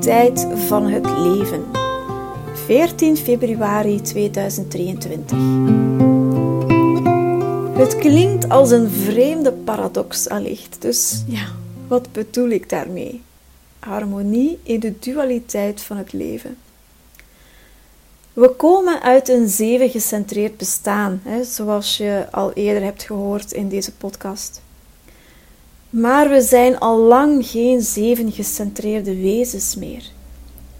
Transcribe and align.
dualiteit 0.00 0.46
van 0.68 0.86
het 0.86 1.06
leven. 1.18 1.64
14 2.54 3.16
februari 3.16 4.00
2023. 4.00 5.38
Het 7.76 7.96
klinkt 7.96 8.48
als 8.48 8.70
een 8.70 8.90
vreemde 8.90 9.52
paradox 9.52 10.28
allicht, 10.28 10.76
dus 10.78 11.22
ja, 11.26 11.46
wat 11.88 12.12
bedoel 12.12 12.48
ik 12.48 12.68
daarmee? 12.68 13.22
Harmonie 13.78 14.58
in 14.62 14.80
de 14.80 14.98
dualiteit 14.98 15.80
van 15.80 15.96
het 15.96 16.12
leven. 16.12 16.56
We 18.32 18.48
komen 18.48 19.02
uit 19.02 19.28
een 19.28 19.48
zeven 19.48 19.90
gecentreerd 19.90 20.56
bestaan, 20.56 21.20
hè, 21.24 21.44
zoals 21.44 21.96
je 21.96 22.26
al 22.30 22.52
eerder 22.52 22.82
hebt 22.82 23.02
gehoord 23.02 23.52
in 23.52 23.68
deze 23.68 23.92
podcast. 23.92 24.60
Maar 25.90 26.28
we 26.28 26.40
zijn 26.40 26.78
al 26.78 26.98
lang 26.98 27.46
geen 27.46 27.80
zeven 27.80 28.32
gecentreerde 28.32 29.16
wezens 29.20 29.76
meer. 29.76 30.02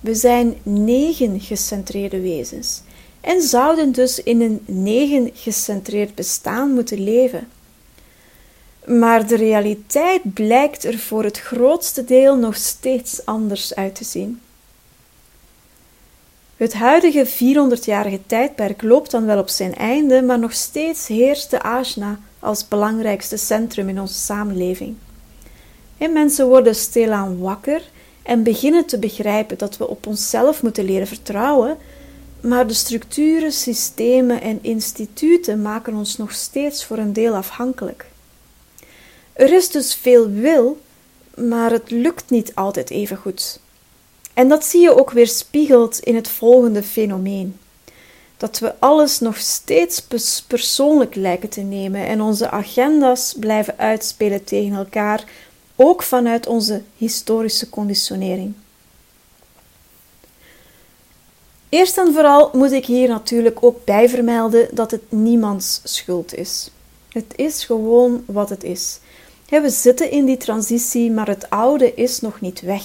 We 0.00 0.14
zijn 0.14 0.56
negen 0.62 1.40
gecentreerde 1.40 2.20
wezens 2.20 2.82
en 3.20 3.42
zouden 3.42 3.92
dus 3.92 4.22
in 4.22 4.40
een 4.40 4.60
negen 4.64 5.30
gecentreerd 5.34 6.14
bestaan 6.14 6.70
moeten 6.70 7.04
leven. 7.04 7.48
Maar 8.86 9.26
de 9.26 9.36
realiteit 9.36 10.34
blijkt 10.34 10.84
er 10.84 10.98
voor 10.98 11.24
het 11.24 11.38
grootste 11.38 12.04
deel 12.04 12.36
nog 12.36 12.56
steeds 12.56 13.24
anders 13.24 13.74
uit 13.74 13.94
te 13.94 14.04
zien. 14.04 14.40
Het 16.56 16.74
huidige 16.74 17.26
400-jarige 17.26 18.20
tijdperk 18.26 18.82
loopt 18.82 19.10
dan 19.10 19.24
wel 19.26 19.38
op 19.38 19.48
zijn 19.48 19.74
einde, 19.74 20.22
maar 20.22 20.38
nog 20.38 20.52
steeds 20.52 21.06
heerst 21.06 21.50
de 21.50 21.62
ajna 21.62 22.18
als 22.38 22.68
belangrijkste 22.68 23.36
centrum 23.36 23.88
in 23.88 24.00
onze 24.00 24.14
samenleving. 24.14 24.96
En 26.00 26.12
mensen 26.12 26.46
worden 26.46 26.74
stilaan 26.74 27.38
wakker 27.38 27.82
en 28.22 28.42
beginnen 28.42 28.86
te 28.86 28.98
begrijpen 28.98 29.58
dat 29.58 29.76
we 29.76 29.88
op 29.88 30.06
onszelf 30.06 30.62
moeten 30.62 30.84
leren 30.84 31.06
vertrouwen, 31.06 31.76
maar 32.40 32.66
de 32.66 32.74
structuren, 32.74 33.52
systemen 33.52 34.40
en 34.40 34.58
instituten 34.62 35.62
maken 35.62 35.94
ons 35.94 36.16
nog 36.16 36.32
steeds 36.32 36.84
voor 36.84 36.98
een 36.98 37.12
deel 37.12 37.34
afhankelijk. 37.34 38.06
Er 39.32 39.52
is 39.52 39.70
dus 39.70 39.94
veel 39.94 40.30
wil, 40.30 40.80
maar 41.34 41.70
het 41.70 41.90
lukt 41.90 42.30
niet 42.30 42.54
altijd 42.54 42.90
even 42.90 43.16
goed. 43.16 43.60
En 44.34 44.48
dat 44.48 44.64
zie 44.64 44.80
je 44.80 44.98
ook 44.98 45.10
weer 45.10 45.28
spiegeld 45.28 45.98
in 45.98 46.14
het 46.14 46.28
volgende 46.28 46.82
fenomeen. 46.82 47.58
Dat 48.36 48.58
we 48.58 48.74
alles 48.78 49.18
nog 49.18 49.36
steeds 49.36 50.06
persoonlijk 50.46 51.14
lijken 51.14 51.48
te 51.48 51.60
nemen 51.60 52.06
en 52.06 52.20
onze 52.20 52.50
agenda's 52.50 53.34
blijven 53.38 53.78
uitspelen 53.78 54.44
tegen 54.44 54.76
elkaar, 54.76 55.24
ook 55.82 56.02
vanuit 56.02 56.46
onze 56.46 56.82
historische 56.96 57.68
conditionering. 57.68 58.54
Eerst 61.68 61.98
en 61.98 62.12
vooral 62.12 62.50
moet 62.52 62.72
ik 62.72 62.86
hier 62.86 63.08
natuurlijk 63.08 63.58
ook 63.64 63.84
bij 63.84 64.08
vermelden 64.08 64.68
dat 64.72 64.90
het 64.90 65.02
niemands 65.08 65.80
schuld 65.84 66.34
is. 66.34 66.70
Het 67.08 67.32
is 67.36 67.64
gewoon 67.64 68.22
wat 68.26 68.48
het 68.48 68.64
is. 68.64 68.98
We 69.48 69.70
zitten 69.70 70.10
in 70.10 70.24
die 70.24 70.36
transitie, 70.36 71.10
maar 71.10 71.28
het 71.28 71.50
oude 71.50 71.94
is 71.94 72.20
nog 72.20 72.40
niet 72.40 72.60
weg. 72.60 72.84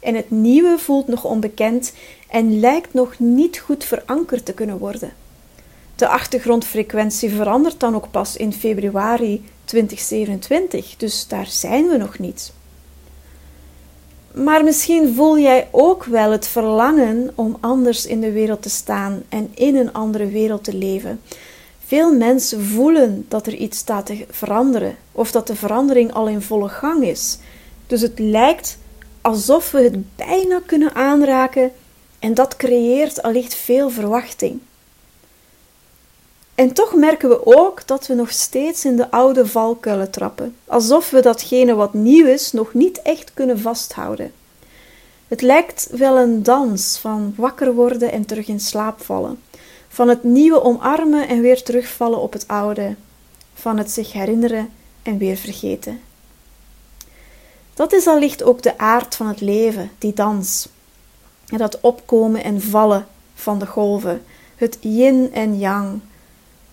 En 0.00 0.14
het 0.14 0.30
nieuwe 0.30 0.78
voelt 0.78 1.06
nog 1.06 1.24
onbekend 1.24 1.92
en 2.28 2.60
lijkt 2.60 2.94
nog 2.94 3.18
niet 3.18 3.58
goed 3.58 3.84
verankerd 3.84 4.44
te 4.44 4.52
kunnen 4.52 4.78
worden. 4.78 5.12
De 5.96 6.08
achtergrondfrequentie 6.08 7.30
verandert 7.30 7.80
dan 7.80 7.94
ook 7.94 8.10
pas 8.10 8.36
in 8.36 8.52
februari 8.52 9.44
2027, 9.70 10.96
dus 10.96 11.26
daar 11.28 11.46
zijn 11.46 11.88
we 11.88 11.96
nog 11.96 12.18
niet. 12.18 12.52
Maar 14.32 14.64
misschien 14.64 15.14
voel 15.14 15.38
jij 15.38 15.68
ook 15.70 16.04
wel 16.04 16.30
het 16.30 16.46
verlangen 16.46 17.30
om 17.34 17.56
anders 17.60 18.06
in 18.06 18.20
de 18.20 18.32
wereld 18.32 18.62
te 18.62 18.70
staan 18.70 19.22
en 19.28 19.50
in 19.54 19.76
een 19.76 19.92
andere 19.92 20.26
wereld 20.26 20.64
te 20.64 20.74
leven. 20.74 21.20
Veel 21.86 22.12
mensen 22.12 22.64
voelen 22.64 23.24
dat 23.28 23.46
er 23.46 23.54
iets 23.54 23.78
staat 23.78 24.06
te 24.06 24.26
veranderen 24.30 24.96
of 25.12 25.30
dat 25.30 25.46
de 25.46 25.56
verandering 25.56 26.12
al 26.12 26.28
in 26.28 26.42
volle 26.42 26.68
gang 26.68 27.02
is. 27.02 27.38
Dus 27.86 28.00
het 28.00 28.18
lijkt 28.18 28.78
alsof 29.20 29.70
we 29.70 29.82
het 29.82 30.16
bijna 30.16 30.60
kunnen 30.66 30.94
aanraken 30.94 31.72
en 32.18 32.34
dat 32.34 32.56
creëert 32.56 33.22
allicht 33.22 33.54
veel 33.54 33.90
verwachting. 33.90 34.60
En 36.54 36.72
toch 36.72 36.94
merken 36.94 37.28
we 37.28 37.46
ook 37.46 37.86
dat 37.86 38.06
we 38.06 38.14
nog 38.14 38.30
steeds 38.30 38.84
in 38.84 38.96
de 38.96 39.10
oude 39.10 39.46
valkuilen 39.46 40.10
trappen, 40.10 40.56
alsof 40.66 41.10
we 41.10 41.20
datgene 41.20 41.74
wat 41.74 41.94
nieuw 41.94 42.26
is 42.26 42.52
nog 42.52 42.74
niet 42.74 43.02
echt 43.02 43.34
kunnen 43.34 43.60
vasthouden. 43.60 44.32
Het 45.28 45.42
lijkt 45.42 45.88
wel 45.90 46.18
een 46.18 46.42
dans 46.42 46.98
van 46.98 47.34
wakker 47.36 47.74
worden 47.74 48.12
en 48.12 48.24
terug 48.24 48.48
in 48.48 48.60
slaap 48.60 49.02
vallen, 49.02 49.42
van 49.88 50.08
het 50.08 50.24
nieuwe 50.24 50.62
omarmen 50.62 51.28
en 51.28 51.40
weer 51.40 51.62
terugvallen 51.62 52.20
op 52.20 52.32
het 52.32 52.48
oude, 52.48 52.94
van 53.54 53.78
het 53.78 53.90
zich 53.90 54.12
herinneren 54.12 54.68
en 55.02 55.18
weer 55.18 55.36
vergeten. 55.36 56.00
Dat 57.74 57.92
is 57.92 58.06
allicht 58.06 58.42
ook 58.42 58.62
de 58.62 58.78
aard 58.78 59.14
van 59.14 59.26
het 59.26 59.40
leven, 59.40 59.90
die 59.98 60.12
dans. 60.12 60.68
Dat 61.46 61.80
opkomen 61.80 62.44
en 62.44 62.62
vallen 62.62 63.06
van 63.34 63.58
de 63.58 63.66
golven, 63.66 64.22
het 64.56 64.78
yin 64.80 65.32
en 65.32 65.58
yang. 65.58 66.00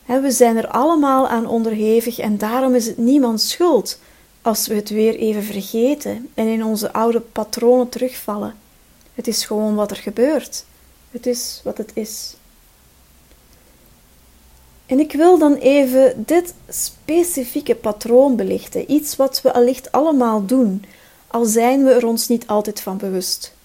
We 0.08 0.32
zijn 0.32 0.58
er 0.58 0.68
allemaal 0.68 1.28
aan 1.28 1.48
onderhevig 1.48 2.20
en 2.20 2.38
daarom 2.38 2.76
is 2.76 2.86
het 2.86 2.98
niemands 2.98 3.50
schuld 3.50 4.00
als 4.42 4.68
we 4.68 4.76
het 4.76 4.90
weer 4.90 5.16
even 5.16 5.44
vergeten 5.44 6.30
en 6.34 6.48
in 6.48 6.64
onze 6.64 6.94
oude 6.94 7.20
patronen 7.20 7.90
terugvallen. 7.90 8.56
Het 9.14 9.28
is 9.28 9.46
gewoon 9.46 9.76
wat 9.76 9.92
er 9.92 9.98
gebeurt. 9.98 10.66
Het 11.12 11.26
is 11.26 11.62
wat 11.64 11.78
het 11.78 11.92
is. 11.94 12.36
En 14.86 15.00
ik 15.00 15.12
wil 15.12 15.38
dan 15.38 15.56
even 15.56 16.24
dit 16.26 16.54
specifieke 16.70 17.76
patroon 17.76 18.36
belichten, 18.36 18.92
iets 18.92 19.16
wat 19.16 19.42
we 19.42 19.54
allicht 19.54 19.92
allemaal 19.92 20.46
doen, 20.46 20.86
al 21.28 21.46
zijn 21.46 21.84
we 21.84 21.92
er 21.92 22.06
ons 22.06 22.28
niet 22.28 22.48
altijd 22.48 22.82
van 22.82 22.98
bewust. 22.98 23.57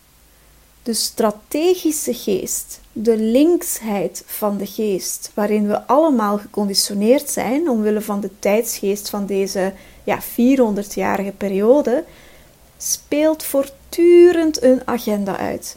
De 0.82 0.94
strategische 0.94 2.14
geest, 2.14 2.80
de 2.92 3.16
linksheid 3.16 4.22
van 4.26 4.56
de 4.56 4.66
geest, 4.66 5.30
waarin 5.34 5.66
we 5.66 5.86
allemaal 5.86 6.38
geconditioneerd 6.38 7.30
zijn 7.30 7.68
omwille 7.68 8.00
van 8.00 8.20
de 8.20 8.30
tijdsgeest 8.38 9.08
van 9.08 9.26
deze 9.26 9.72
ja, 10.04 10.18
400-jarige 10.22 11.32
periode, 11.36 12.04
speelt 12.76 13.42
voortdurend 13.42 14.62
een 14.62 14.82
agenda 14.84 15.36
uit. 15.36 15.76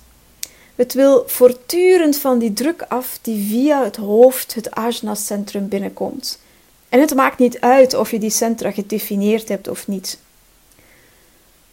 Het 0.76 0.94
wil 0.94 1.24
voortdurend 1.28 2.18
van 2.18 2.40
die 2.40 2.54
druk 2.54 2.82
af 2.82 3.20
die 3.22 3.48
via 3.48 3.84
het 3.84 3.96
hoofd, 3.96 4.54
het 4.54 4.72
ajna-centrum 4.72 5.68
binnenkomt. 5.68 6.40
En 6.90 7.00
het 7.00 7.16
maakt 7.16 7.40
niet 7.40 7.60
uit 7.60 7.94
of 7.94 8.12
je 8.12 8.20
die 8.20 8.30
centra 8.30 8.72
gedefinieerd 8.72 9.50
hebt 9.50 9.68
of 9.68 9.88
niet. 9.88 10.18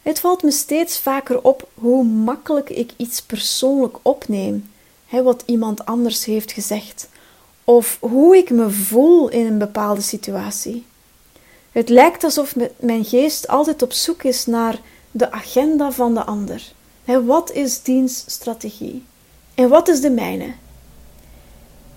Het 0.03 0.19
valt 0.19 0.43
me 0.43 0.51
steeds 0.51 0.99
vaker 0.99 1.41
op 1.41 1.69
hoe 1.73 2.03
makkelijk 2.03 2.69
ik 2.69 2.91
iets 2.97 3.21
persoonlijk 3.21 3.97
opneem, 4.01 4.71
hè, 5.05 5.23
wat 5.23 5.43
iemand 5.45 5.85
anders 5.85 6.25
heeft 6.25 6.51
gezegd, 6.51 7.09
of 7.63 7.97
hoe 7.99 8.37
ik 8.37 8.49
me 8.49 8.69
voel 8.69 9.29
in 9.29 9.45
een 9.45 9.57
bepaalde 9.57 10.01
situatie. 10.01 10.85
Het 11.71 11.89
lijkt 11.89 12.23
alsof 12.23 12.55
mijn 12.79 13.05
geest 13.05 13.47
altijd 13.47 13.81
op 13.81 13.93
zoek 13.93 14.23
is 14.23 14.45
naar 14.45 14.79
de 15.11 15.31
agenda 15.31 15.91
van 15.91 16.13
de 16.13 16.23
ander. 16.23 16.71
Hè, 17.05 17.23
wat 17.25 17.51
is 17.51 17.81
diens 17.81 18.23
strategie? 18.27 19.03
En 19.55 19.69
wat 19.69 19.87
is 19.87 20.01
de 20.01 20.09
mijne? 20.09 20.53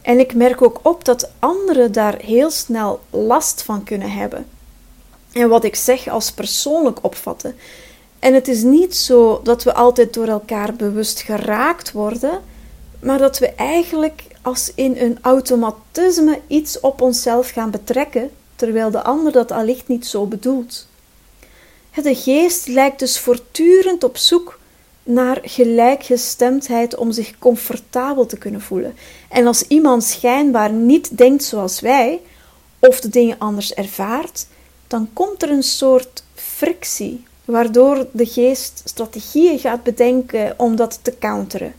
En 0.03 0.19
ik 0.19 0.35
merk 0.35 0.63
ook 0.63 0.81
op 0.83 1.05
dat 1.05 1.31
anderen 1.39 1.93
daar 1.93 2.19
heel 2.19 2.51
snel 2.51 3.01
last 3.11 3.63
van 3.63 3.85
kunnen 3.85 4.11
hebben. 4.11 4.47
En 5.33 5.49
wat 5.49 5.65
ik 5.65 5.77
zeg 5.77 6.09
als 6.09 6.33
persoonlijk 6.33 6.99
opvatten. 7.05 7.57
En 8.19 8.35
het 8.35 8.49
is 8.49 8.63
niet 8.63 8.97
zo 8.97 9.41
dat 9.43 9.63
we 9.63 9.75
altijd 9.75 10.15
door 10.15 10.27
elkaar 10.27 10.75
bewust 10.75 11.21
geraakt 11.21 11.93
worden, 11.93 12.41
maar 13.01 13.19
dat 13.19 13.39
we 13.39 13.49
eigenlijk 13.49 14.25
als 14.43 14.73
in 14.75 14.97
een 14.99 15.19
automatisme 15.21 16.41
iets 16.47 16.81
op 16.81 17.01
onszelf 17.01 17.51
gaan 17.51 17.71
betrekken, 17.71 18.31
terwijl 18.57 18.91
de 18.91 19.03
ander 19.03 19.33
dat 19.33 19.53
allicht 19.53 19.89
niet 19.89 20.07
zo 20.07 20.27
bedoelt. 20.27 20.87
De 22.03 22.15
geest 22.15 22.67
lijkt 22.67 22.99
dus 22.99 23.19
voortdurend 23.19 24.05
op 24.05 24.17
zoek 24.17 24.59
naar 25.03 25.39
gelijkgestemdheid 25.43 26.97
om 26.97 27.13
zich 27.13 27.39
comfortabel 27.39 28.27
te 28.27 28.39
kunnen 28.39 28.61
voelen. 28.61 28.95
En 29.29 29.47
als 29.47 29.63
iemand 29.63 30.05
schijnbaar 30.05 30.73
niet 30.73 31.19
denkt 31.19 31.45
zoals 31.45 31.81
wij, 31.81 32.21
of 32.79 33.01
de 33.01 33.09
dingen 33.09 33.39
anders 33.39 33.75
ervaart, 33.75 34.47
dan 34.87 35.09
komt 35.13 35.43
er 35.43 35.51
een 35.51 35.63
soort 35.63 36.23
frictie 36.35 37.25
waardoor 37.47 38.07
de 38.13 38.27
geest 38.27 38.83
strategieën 38.85 39.59
gaat 39.59 39.83
bedenken 39.83 40.55
om 40.57 40.77
dat 40.77 40.99
te 41.03 41.19
counteren. 41.19 41.75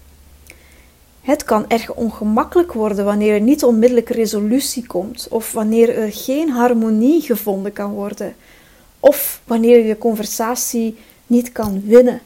Het 1.22 1.44
kan 1.44 1.70
erg 1.70 1.94
ongemakkelijk 1.94 2.74
worden 2.74 3.06
wanneer 3.06 3.34
er 3.34 3.42
niet 3.42 3.64
onmiddellijk 3.64 4.10
resolutie 4.10 4.88
komt, 4.88 5.28
of 5.30 5.52
wanneer 5.52 5.98
er 5.98 6.12
geen 6.12 6.50
harmonie 6.50 7.22
gevonden 7.22 7.74
kan 7.74 7.92
worden, 7.92 8.36
of 9.00 9.42
wanneer 9.44 9.78
je 9.78 9.88
de 9.88 9.98
conversatie 9.98 10.98
niet 11.28 11.52
kan 11.52 11.82
winnen. 11.86 12.22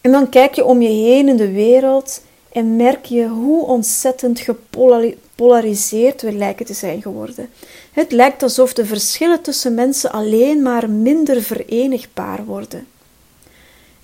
En 0.00 0.12
dan 0.12 0.28
kijk 0.28 0.54
je 0.54 0.64
om 0.64 0.82
je 0.82 0.88
heen 0.88 1.28
in 1.28 1.36
de 1.36 1.52
wereld 1.52 2.22
en 2.52 2.76
merk 2.76 3.04
je 3.04 3.28
hoe 3.28 3.66
ontzettend 3.66 4.40
gepolariseerd 4.40 6.22
we 6.22 6.32
lijken 6.32 6.66
te 6.66 6.74
zijn 6.74 7.02
geworden. 7.02 7.48
Het 7.96 8.12
lijkt 8.12 8.42
alsof 8.42 8.72
de 8.72 8.86
verschillen 8.86 9.42
tussen 9.42 9.74
mensen 9.74 10.12
alleen 10.12 10.62
maar 10.62 10.90
minder 10.90 11.42
verenigbaar 11.42 12.44
worden. 12.44 12.86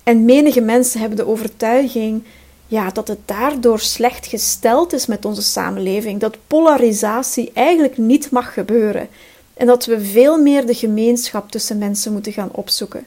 En 0.03 0.25
menige 0.25 0.61
mensen 0.61 0.99
hebben 0.99 1.17
de 1.17 1.27
overtuiging 1.27 2.23
ja, 2.67 2.89
dat 2.89 3.07
het 3.07 3.19
daardoor 3.25 3.79
slecht 3.79 4.25
gesteld 4.25 4.93
is 4.93 5.05
met 5.05 5.25
onze 5.25 5.41
samenleving, 5.41 6.19
dat 6.19 6.37
polarisatie 6.47 7.51
eigenlijk 7.53 7.97
niet 7.97 8.31
mag 8.31 8.53
gebeuren 8.53 9.09
en 9.53 9.67
dat 9.67 9.85
we 9.85 10.05
veel 10.05 10.41
meer 10.41 10.65
de 10.65 10.75
gemeenschap 10.75 11.51
tussen 11.51 11.77
mensen 11.77 12.11
moeten 12.11 12.33
gaan 12.33 12.51
opzoeken. 12.51 13.05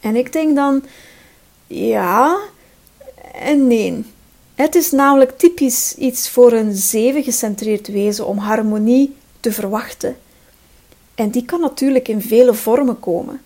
En 0.00 0.16
ik 0.16 0.32
denk 0.32 0.56
dan, 0.56 0.84
ja 1.66 2.38
en 3.34 3.66
nee. 3.66 4.04
Het 4.54 4.74
is 4.74 4.90
namelijk 4.90 5.38
typisch 5.38 5.94
iets 5.94 6.28
voor 6.28 6.52
een 6.52 6.74
zeven 6.74 7.22
gecentreerd 7.22 7.86
wezen 7.86 8.26
om 8.26 8.38
harmonie 8.38 9.14
te 9.44 9.52
verwachten. 9.52 10.16
En 11.14 11.30
die 11.30 11.44
kan 11.44 11.60
natuurlijk 11.60 12.08
in 12.08 12.22
vele 12.22 12.54
vormen 12.54 13.00
komen. 13.00 13.40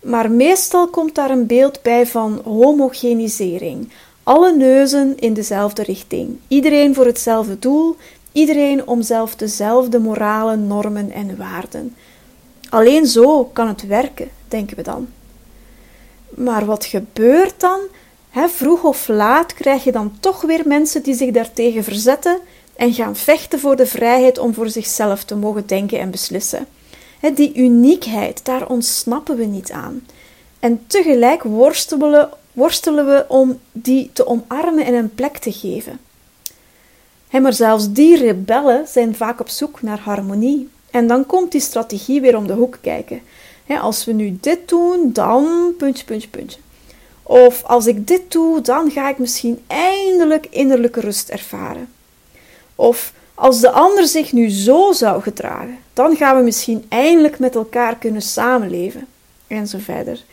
Maar 0.00 0.30
meestal 0.30 0.88
komt 0.88 1.14
daar 1.14 1.30
een 1.30 1.46
beeld 1.46 1.82
bij 1.82 2.06
van 2.06 2.40
homogenisering. 2.44 3.92
Alle 4.22 4.56
neuzen 4.56 5.18
in 5.18 5.34
dezelfde 5.34 5.82
richting. 5.82 6.38
Iedereen 6.48 6.94
voor 6.94 7.06
hetzelfde 7.06 7.58
doel. 7.58 7.96
Iedereen 8.32 8.86
om 8.86 9.02
zelf 9.02 9.36
dezelfde 9.36 9.98
morale 9.98 10.56
normen 10.56 11.10
en 11.10 11.36
waarden. 11.36 11.94
Alleen 12.68 13.06
zo 13.06 13.44
kan 13.44 13.68
het 13.68 13.86
werken, 13.86 14.28
denken 14.48 14.76
we 14.76 14.82
dan. 14.82 15.08
Maar 16.28 16.64
wat 16.64 16.84
gebeurt 16.84 17.60
dan? 17.60 17.80
vroeg 18.32 18.82
of 18.84 19.08
laat 19.08 19.54
krijg 19.54 19.84
je 19.84 19.92
dan 19.92 20.16
toch 20.20 20.40
weer 20.40 20.62
mensen 20.66 21.02
die 21.02 21.14
zich 21.14 21.30
daartegen 21.30 21.84
verzetten 21.84 22.38
en 22.78 22.92
gaan 22.92 23.16
vechten 23.16 23.60
voor 23.60 23.76
de 23.76 23.86
vrijheid 23.86 24.38
om 24.38 24.54
voor 24.54 24.70
zichzelf 24.70 25.24
te 25.24 25.36
mogen 25.36 25.66
denken 25.66 25.98
en 25.98 26.10
beslissen. 26.10 26.66
die 27.34 27.54
uniekheid, 27.54 28.44
daar 28.44 28.68
ontsnappen 28.68 29.36
we 29.36 29.44
niet 29.44 29.70
aan. 29.70 30.06
En 30.60 30.86
tegelijk 30.86 31.42
worstelen, 31.42 32.30
worstelen 32.52 33.06
we 33.06 33.24
om 33.28 33.58
die 33.72 34.10
te 34.12 34.26
omarmen 34.26 34.84
en 34.84 34.94
een 34.94 35.14
plek 35.14 35.38
te 35.38 35.52
geven. 35.52 36.00
maar 37.30 37.52
zelfs 37.52 37.92
die 37.92 38.16
rebellen 38.16 38.86
zijn 38.88 39.16
vaak 39.16 39.40
op 39.40 39.48
zoek 39.48 39.82
naar 39.82 40.00
harmonie. 40.00 40.68
En 40.90 41.06
dan 41.06 41.26
komt 41.26 41.52
die 41.52 41.60
strategie 41.60 42.20
weer 42.20 42.36
om 42.36 42.46
de 42.46 42.52
hoek 42.52 42.78
kijken. 42.80 43.20
als 43.80 44.04
we 44.04 44.12
nu 44.12 44.38
dit 44.40 44.68
doen, 44.68 45.12
dan. 45.12 45.74
Of 47.22 47.64
als 47.64 47.86
ik 47.86 48.06
dit 48.06 48.32
doe, 48.32 48.60
dan 48.60 48.90
ga 48.90 49.08
ik 49.08 49.18
misschien 49.18 49.62
eindelijk 49.66 50.46
innerlijke 50.50 51.00
rust 51.00 51.28
ervaren. 51.28 51.96
Of 52.80 53.12
als 53.34 53.60
de 53.60 53.70
ander 53.70 54.06
zich 54.06 54.32
nu 54.32 54.50
zo 54.50 54.92
zou 54.92 55.22
gedragen, 55.22 55.78
dan 55.92 56.16
gaan 56.16 56.36
we 56.36 56.42
misschien 56.42 56.84
eindelijk 56.88 57.38
met 57.38 57.54
elkaar 57.54 57.96
kunnen 57.96 58.22
samenleven. 58.22 59.06
En 59.46 59.66
zo 59.66 59.78
verder. 59.80 60.24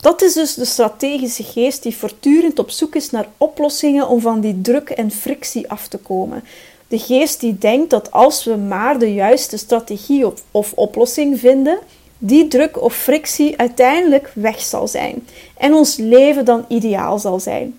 Dat 0.00 0.22
is 0.22 0.32
dus 0.32 0.54
de 0.54 0.64
strategische 0.64 1.42
geest 1.42 1.82
die 1.82 1.96
voortdurend 1.96 2.58
op 2.58 2.70
zoek 2.70 2.94
is 2.94 3.10
naar 3.10 3.28
oplossingen 3.36 4.08
om 4.08 4.20
van 4.20 4.40
die 4.40 4.60
druk 4.60 4.90
en 4.90 5.10
frictie 5.10 5.70
af 5.70 5.88
te 5.88 5.98
komen. 5.98 6.44
De 6.88 6.98
geest 6.98 7.40
die 7.40 7.58
denkt 7.58 7.90
dat 7.90 8.10
als 8.10 8.44
we 8.44 8.56
maar 8.56 8.98
de 8.98 9.14
juiste 9.14 9.56
strategie 9.56 10.26
of, 10.26 10.42
of 10.50 10.72
oplossing 10.72 11.38
vinden, 11.38 11.78
die 12.18 12.48
druk 12.48 12.82
of 12.82 12.94
frictie 12.94 13.58
uiteindelijk 13.58 14.30
weg 14.34 14.60
zal 14.60 14.88
zijn 14.88 15.26
en 15.56 15.74
ons 15.74 15.96
leven 15.96 16.44
dan 16.44 16.64
ideaal 16.68 17.18
zal 17.18 17.40
zijn. 17.40 17.78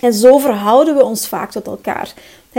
En 0.00 0.14
zo 0.14 0.38
verhouden 0.38 0.96
we 0.96 1.04
ons 1.04 1.28
vaak 1.28 1.50
tot 1.50 1.66
elkaar, 1.66 2.14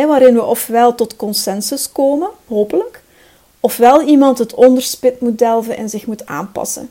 waarin 0.05 0.33
we 0.33 0.43
ofwel 0.43 0.95
tot 0.95 1.15
consensus 1.15 1.91
komen, 1.91 2.29
hopelijk, 2.47 3.01
ofwel 3.59 4.01
iemand 4.01 4.37
het 4.37 4.53
onderspit 4.53 5.21
moet 5.21 5.37
delven 5.39 5.77
en 5.77 5.89
zich 5.89 6.05
moet 6.05 6.25
aanpassen. 6.25 6.89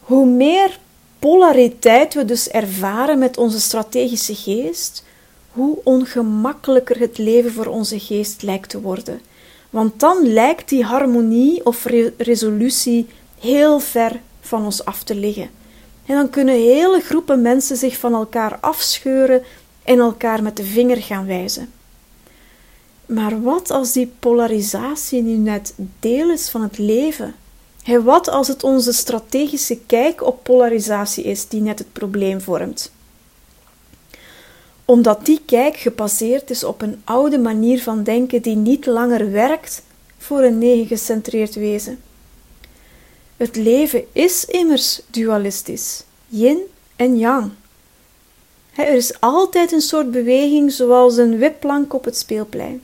Hoe 0.00 0.26
meer 0.26 0.78
polariteit 1.18 2.14
we 2.14 2.24
dus 2.24 2.48
ervaren 2.48 3.18
met 3.18 3.36
onze 3.36 3.60
strategische 3.60 4.34
geest, 4.34 5.04
hoe 5.52 5.78
ongemakkelijker 5.84 6.98
het 6.98 7.18
leven 7.18 7.52
voor 7.52 7.66
onze 7.66 8.00
geest 8.00 8.42
lijkt 8.42 8.70
te 8.70 8.80
worden. 8.80 9.20
Want 9.70 10.00
dan 10.00 10.32
lijkt 10.32 10.68
die 10.68 10.84
harmonie 10.84 11.66
of 11.66 11.86
resolutie 12.16 13.08
heel 13.40 13.78
ver 13.80 14.20
van 14.40 14.64
ons 14.64 14.84
af 14.84 15.02
te 15.02 15.14
liggen. 15.14 15.50
En 16.06 16.14
dan 16.14 16.30
kunnen 16.30 16.54
hele 16.54 17.00
groepen 17.00 17.42
mensen 17.42 17.76
zich 17.76 17.96
van 17.96 18.14
elkaar 18.14 18.58
afscheuren 18.60 19.42
en 19.88 19.98
elkaar 19.98 20.42
met 20.42 20.56
de 20.56 20.64
vinger 20.64 21.02
gaan 21.02 21.26
wijzen. 21.26 21.72
Maar 23.06 23.42
wat 23.42 23.70
als 23.70 23.92
die 23.92 24.12
polarisatie 24.18 25.22
nu 25.22 25.36
net 25.36 25.74
deel 26.00 26.30
is 26.30 26.48
van 26.48 26.62
het 26.62 26.78
leven? 26.78 27.34
Hey, 27.82 28.00
wat 28.00 28.28
als 28.28 28.48
het 28.48 28.64
onze 28.64 28.92
strategische 28.92 29.78
kijk 29.86 30.22
op 30.22 30.42
polarisatie 30.42 31.24
is 31.24 31.48
die 31.48 31.60
net 31.60 31.78
het 31.78 31.92
probleem 31.92 32.40
vormt? 32.40 32.92
Omdat 34.84 35.26
die 35.26 35.40
kijk 35.46 35.76
gebaseerd 35.76 36.50
is 36.50 36.64
op 36.64 36.82
een 36.82 37.02
oude 37.04 37.38
manier 37.38 37.82
van 37.82 38.02
denken 38.02 38.42
die 38.42 38.56
niet 38.56 38.86
langer 38.86 39.30
werkt 39.30 39.82
voor 40.18 40.42
een 40.42 40.58
negengecentreerd 40.58 41.54
wezen. 41.54 42.00
Het 43.36 43.56
leven 43.56 44.04
is 44.12 44.44
immers 44.44 45.00
dualistisch, 45.10 46.04
yin 46.26 46.58
en 46.96 47.18
yang. 47.18 47.50
Er 48.78 48.94
is 48.94 49.20
altijd 49.20 49.72
een 49.72 49.80
soort 49.80 50.10
beweging 50.10 50.72
zoals 50.72 51.16
een 51.16 51.38
wipplank 51.38 51.94
op 51.94 52.04
het 52.04 52.16
speelplein. 52.16 52.82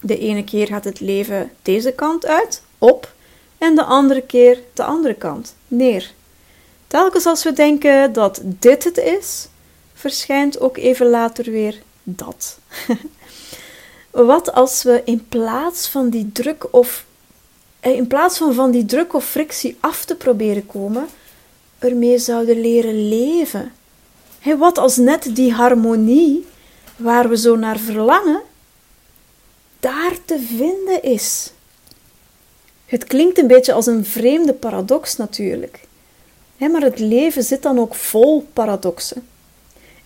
De 0.00 0.18
ene 0.18 0.44
keer 0.44 0.66
gaat 0.66 0.84
het 0.84 1.00
leven 1.00 1.50
deze 1.62 1.92
kant 1.92 2.26
uit, 2.26 2.62
op, 2.78 3.12
en 3.58 3.74
de 3.74 3.84
andere 3.84 4.22
keer 4.22 4.62
de 4.72 4.82
andere 4.82 5.14
kant, 5.14 5.54
neer. 5.68 6.12
Telkens 6.86 7.26
als 7.26 7.44
we 7.44 7.52
denken 7.52 8.12
dat 8.12 8.40
dit 8.44 8.84
het 8.84 8.96
is, 8.96 9.48
verschijnt 9.94 10.60
ook 10.60 10.76
even 10.76 11.06
later 11.06 11.50
weer 11.50 11.82
dat. 12.02 12.58
Wat 14.10 14.52
als 14.52 14.82
we 14.82 15.02
in 15.04 15.28
plaats 15.28 15.88
van 15.88 16.08
die 16.08 16.32
druk 16.32 16.66
of 16.70 17.04
eh, 17.80 17.92
in 17.92 18.06
plaats 18.06 18.38
van 18.38 18.54
van 18.54 18.70
die 18.70 18.84
druk 18.84 19.14
of 19.14 19.24
frictie 19.24 19.76
af 19.80 20.04
te 20.04 20.14
proberen 20.14 20.66
komen, 20.66 21.08
ermee 21.78 22.18
zouden 22.18 22.60
leren 22.60 23.08
leven? 23.08 23.72
Wat 24.56 24.78
als 24.78 24.96
net 24.96 25.30
die 25.32 25.52
harmonie 25.52 26.46
waar 26.96 27.28
we 27.28 27.36
zo 27.36 27.56
naar 27.56 27.78
verlangen, 27.78 28.40
daar 29.80 30.16
te 30.24 30.40
vinden 30.56 31.02
is? 31.02 31.52
Het 32.86 33.04
klinkt 33.04 33.38
een 33.38 33.46
beetje 33.46 33.72
als 33.72 33.86
een 33.86 34.04
vreemde 34.04 34.52
paradox 34.52 35.16
natuurlijk. 35.16 35.80
maar 36.56 36.82
het 36.82 36.98
leven 36.98 37.42
zit 37.42 37.62
dan 37.62 37.78
ook 37.78 37.94
vol 37.94 38.46
paradoxen. 38.52 39.26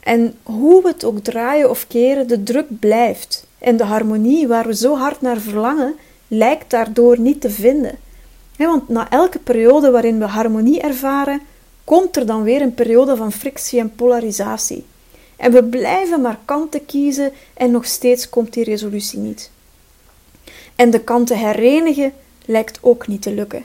En 0.01 0.35
hoe 0.43 0.83
we 0.83 0.89
het 0.89 1.05
ook 1.05 1.19
draaien 1.19 1.71
of 1.71 1.87
keren, 1.87 2.29
de 2.29 2.43
druk 2.43 2.79
blijft. 2.79 3.45
En 3.59 3.77
de 3.77 3.85
harmonie 3.85 4.49
waar 4.49 4.67
we 4.67 4.75
zo 4.75 4.97
hard 4.97 5.21
naar 5.21 5.41
verlangen, 5.41 5.95
lijkt 6.29 6.71
daardoor 6.71 7.19
niet 7.19 7.41
te 7.41 7.51
vinden. 7.51 7.99
want 8.57 8.89
na 8.89 9.11
elke 9.11 9.39
periode 9.39 9.91
waarin 9.91 10.19
we 10.19 10.25
harmonie 10.25 10.81
ervaren, 10.81 11.41
komt 11.85 12.17
er 12.17 12.27
dan 12.27 12.43
weer 12.43 12.63
een 12.63 12.75
periode 12.75 13.17
van 13.17 13.33
frictie 13.33 13.81
en 13.81 13.95
polarisatie. 13.95 14.85
En 15.37 15.53
we 15.53 15.65
blijven 15.65 16.21
maar 16.21 16.39
kanten 16.45 16.87
kiezen 16.87 17.33
en 17.55 17.71
nog 17.71 17.87
steeds 17.87 18.29
komt 18.29 18.53
die 18.53 18.65
resolutie 18.65 19.19
niet. 19.19 19.51
En 20.77 20.91
de 20.91 21.01
kanten 21.01 21.39
herenigen 21.39 22.13
lijkt 22.45 22.79
ook 22.81 23.07
niet 23.07 23.23
te 23.23 23.35
lukken. 23.35 23.65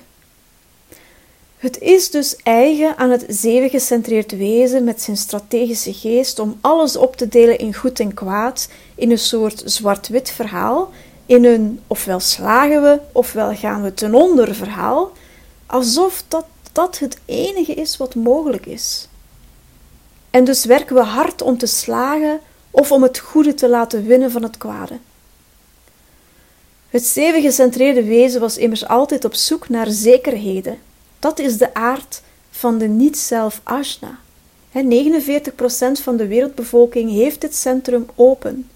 Het 1.57 1.79
is 1.79 2.11
dus 2.11 2.35
eigen 2.43 2.97
aan 2.97 3.09
het 3.09 3.25
zevengecentreerd 3.27 4.37
wezen 4.37 4.83
met 4.83 5.01
zijn 5.01 5.17
strategische 5.17 5.93
geest 5.93 6.39
om 6.39 6.57
alles 6.61 6.95
op 6.95 7.15
te 7.15 7.27
delen 7.27 7.57
in 7.57 7.73
goed 7.73 7.99
en 7.99 8.13
kwaad, 8.13 8.69
in 8.95 9.11
een 9.11 9.19
soort 9.19 9.61
zwart-wit 9.65 10.31
verhaal, 10.31 10.89
in 11.25 11.45
een 11.45 11.79
ofwel 11.87 12.19
slagen 12.19 12.81
we 12.81 12.99
ofwel 13.11 13.55
gaan 13.55 13.81
we 13.81 13.93
ten 13.93 14.13
onder 14.15 14.55
verhaal, 14.55 15.11
alsof 15.65 16.23
dat, 16.27 16.45
dat 16.77 16.99
het 16.99 17.17
enige 17.25 17.73
is 17.73 17.97
wat 17.97 18.15
mogelijk 18.15 18.65
is. 18.65 19.07
En 20.29 20.43
dus 20.43 20.65
werken 20.65 20.95
we 20.95 21.01
hard 21.01 21.41
om 21.41 21.57
te 21.57 21.65
slagen 21.65 22.39
of 22.71 22.91
om 22.91 23.03
het 23.03 23.19
goede 23.19 23.53
te 23.53 23.69
laten 23.69 24.05
winnen 24.05 24.31
van 24.31 24.43
het 24.43 24.57
kwade. 24.57 24.97
Het 26.89 27.05
zevengecentreerde 27.05 28.03
wezen 28.03 28.41
was 28.41 28.57
immers 28.57 28.87
altijd 28.87 29.25
op 29.25 29.33
zoek 29.33 29.69
naar 29.69 29.89
zekerheden, 29.89 30.77
dat 31.19 31.39
is 31.39 31.57
de 31.57 31.73
aard 31.73 32.21
van 32.51 32.77
de 32.77 32.87
niet-zelf 32.87 33.61
Ashna. 33.63 34.19
49% 34.71 34.81
van 36.01 36.17
de 36.17 36.27
wereldbevolking 36.27 37.11
heeft 37.11 37.41
dit 37.41 37.55
centrum 37.55 38.05
open. 38.15 38.69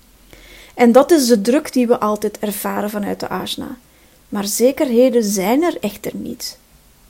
En 0.74 0.91
dat 0.91 1.12
is 1.12 1.27
de 1.27 1.41
druk 1.41 1.74
die 1.74 1.88
we 1.88 2.00
altijd 2.00 2.39
ervaren 2.39 2.89
vanuit 2.89 3.20
de 3.20 3.27
Ashna. 3.27 3.77
Maar 4.29 4.46
zekerheden 4.46 5.24
zijn 5.24 5.63
er 5.63 5.77
echter 5.79 6.12
niet. 6.15 6.60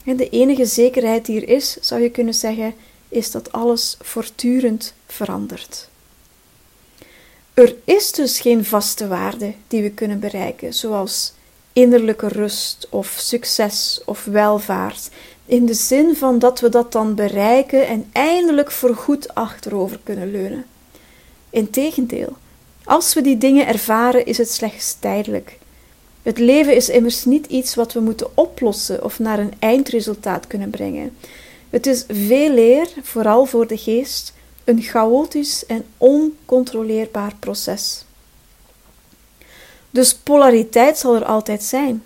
De 0.03 0.29
enige 0.29 0.65
zekerheid 0.65 1.25
die 1.25 1.41
er 1.41 1.49
is, 1.49 1.77
zou 1.81 2.01
je 2.01 2.09
kunnen 2.09 2.33
zeggen, 2.33 2.73
is 3.09 3.31
dat 3.31 3.51
alles 3.51 3.97
voortdurend 3.99 4.93
verandert. 5.05 5.89
Er 7.53 7.75
is 7.83 8.11
dus 8.11 8.39
geen 8.39 8.65
vaste 8.65 9.07
waarde 9.07 9.53
die 9.67 9.81
we 9.81 9.91
kunnen 9.91 10.19
bereiken, 10.19 10.73
zoals 10.73 11.33
innerlijke 11.73 12.27
rust 12.27 12.87
of 12.89 13.15
succes 13.17 14.01
of 14.05 14.25
welvaart, 14.25 15.09
in 15.45 15.65
de 15.65 15.73
zin 15.73 16.15
van 16.15 16.39
dat 16.39 16.59
we 16.59 16.69
dat 16.69 16.91
dan 16.91 17.15
bereiken 17.15 17.87
en 17.87 18.09
eindelijk 18.11 18.71
voorgoed 18.71 19.35
achterover 19.35 19.99
kunnen 20.03 20.31
leunen. 20.31 20.65
Integendeel, 21.49 22.37
als 22.83 23.13
we 23.13 23.21
die 23.21 23.37
dingen 23.37 23.67
ervaren, 23.67 24.25
is 24.25 24.37
het 24.37 24.51
slechts 24.51 24.95
tijdelijk. 24.99 25.59
Het 26.23 26.39
leven 26.39 26.75
is 26.75 26.89
immers 26.89 27.25
niet 27.25 27.45
iets 27.45 27.75
wat 27.75 27.93
we 27.93 27.99
moeten 27.99 28.37
oplossen 28.37 29.03
of 29.03 29.19
naar 29.19 29.39
een 29.39 29.53
eindresultaat 29.59 30.47
kunnen 30.47 30.69
brengen. 30.69 31.17
Het 31.69 31.85
is 31.85 32.03
veel 32.07 32.57
eer, 32.57 32.87
vooral 33.01 33.45
voor 33.45 33.67
de 33.67 33.77
geest, 33.77 34.33
een 34.63 34.81
chaotisch 34.81 35.65
en 35.65 35.85
oncontroleerbaar 35.97 37.33
proces. 37.39 38.05
Dus 39.89 40.15
polariteit 40.15 40.97
zal 40.97 41.15
er 41.15 41.25
altijd 41.25 41.63
zijn. 41.63 42.03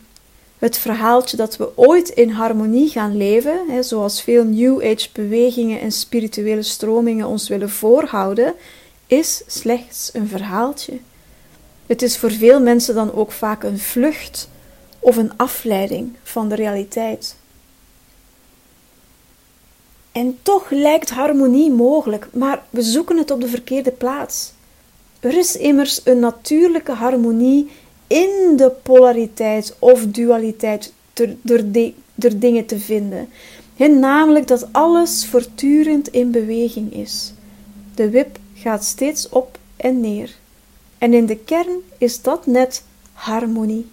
Het 0.60 0.78
verhaaltje 0.78 1.38
dat 1.38 1.58
we 1.58 1.78
ooit 1.78 2.10
in 2.10 2.30
harmonie 2.30 2.90
gaan 2.90 3.18
leven, 3.18 3.60
hè, 3.68 3.84
zoals 3.84 4.22
veel 4.22 4.44
New 4.44 4.84
Age 4.84 5.10
bewegingen 5.14 5.80
en 5.80 5.92
spirituele 5.92 6.64
stromingen 6.64 7.28
ons 7.28 7.48
willen 7.48 7.70
voorhouden, 7.70 8.54
is 9.08 9.44
slechts 9.48 10.10
een 10.14 10.28
verhaaltje. 10.28 11.00
Het 11.86 12.02
is 12.02 12.18
voor 12.18 12.32
veel 12.32 12.62
mensen 12.62 12.96
dan 12.96 13.14
ook 13.14 13.32
vaak 13.32 13.64
een 13.64 13.80
vlucht 13.80 14.50
of 15.00 15.18
een 15.18 15.38
afleiding 15.38 16.16
van 16.24 16.50
de 16.50 16.56
realiteit. 16.56 17.36
En 20.12 20.38
toch 20.42 20.70
lijkt 20.70 21.10
harmonie 21.10 21.72
mogelijk, 21.72 22.28
maar 22.34 22.64
we 22.70 22.82
zoeken 22.82 23.18
het 23.18 23.32
op 23.32 23.42
de 23.42 23.48
verkeerde 23.48 23.92
plaats. 23.92 24.54
Er 25.20 25.38
is 25.38 25.58
immers 25.58 26.02
een 26.04 26.20
natuurlijke 26.20 26.92
harmonie 26.92 27.72
in 28.08 28.54
de 28.56 28.72
polariteit 28.84 29.76
of 29.80 30.06
dualiteit 30.06 30.94
door, 31.42 32.36
dingen 32.36 32.66
te 32.66 32.80
vinden. 32.80 33.30
En 33.78 34.00
namelijk 34.00 34.48
dat 34.48 34.68
alles 34.72 35.26
voortdurend 35.26 36.08
in 36.08 36.32
beweging 36.32 36.94
is. 36.94 37.34
De 37.96 38.10
wip 38.10 38.38
gaat 38.54 38.84
steeds 38.84 39.30
op 39.30 39.58
en 39.76 40.00
neer. 40.00 40.36
En 40.98 41.14
in 41.14 41.26
de 41.26 41.38
kern 41.38 41.82
is 41.98 42.22
dat 42.22 42.46
net 42.46 42.84
harmonie. 43.14 43.92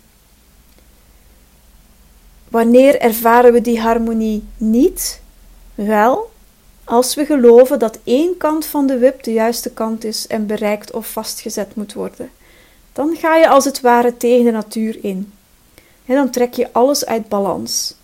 Wanneer 2.49 3.01
ervaren 3.01 3.53
we 3.53 3.61
die 3.61 3.81
harmonie 3.81 4.45
niet? 4.57 5.21
Wel, 5.75 6.31
als 6.85 7.15
we 7.15 7.25
geloven 7.25 7.79
dat 7.79 7.99
één 8.05 8.37
kant 8.37 8.67
van 8.67 8.87
de 8.87 8.99
wip 8.99 9.23
de 9.23 9.33
juiste 9.33 9.71
kant 9.71 10.05
is 10.05 10.27
en 10.27 10.47
bereikt 10.47 10.93
of 10.93 11.13
vastgezet 11.13 11.75
moet 11.75 11.93
worden, 11.93 12.31
dan 12.93 13.17
ga 13.17 13.37
je 13.37 13.49
als 13.49 13.65
het 13.65 13.81
ware 13.81 14.17
tegen 14.17 14.45
de 14.45 14.51
natuur 14.51 15.05
in. 15.05 15.33
En 16.07 16.15
dan 16.15 16.31
trek 16.31 16.55
je 16.55 16.73
alles 16.73 17.07
uit 17.07 17.29
balans. 17.29 17.95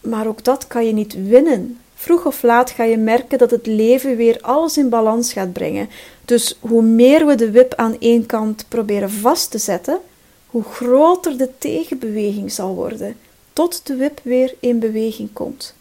Maar 0.00 0.26
ook 0.26 0.44
dat 0.44 0.66
kan 0.66 0.86
je 0.86 0.92
niet 0.92 1.28
winnen. 1.28 1.80
Vroeg 1.98 2.24
of 2.24 2.42
laat 2.42 2.70
ga 2.70 2.84
je 2.84 2.96
merken 2.96 3.38
dat 3.38 3.50
het 3.50 3.66
leven 3.66 4.16
weer 4.16 4.38
alles 4.40 4.76
in 4.76 4.88
balans 4.88 5.32
gaat 5.32 5.52
brengen. 5.52 5.88
Dus 6.24 6.58
hoe 6.60 6.82
meer 6.82 7.26
we 7.26 7.34
de 7.34 7.50
wip 7.50 7.74
aan 7.74 7.96
één 7.98 8.26
kant 8.26 8.64
proberen 8.68 9.10
vast 9.10 9.50
te 9.50 9.58
zetten, 9.58 10.00
hoe 10.46 10.62
groter 10.62 11.38
de 11.38 11.48
tegenbeweging 11.58 12.52
zal 12.52 12.74
worden, 12.74 13.16
tot 13.52 13.86
de 13.86 13.94
wip 13.94 14.20
weer 14.22 14.54
in 14.60 14.78
beweging 14.78 15.32
komt. 15.32 15.74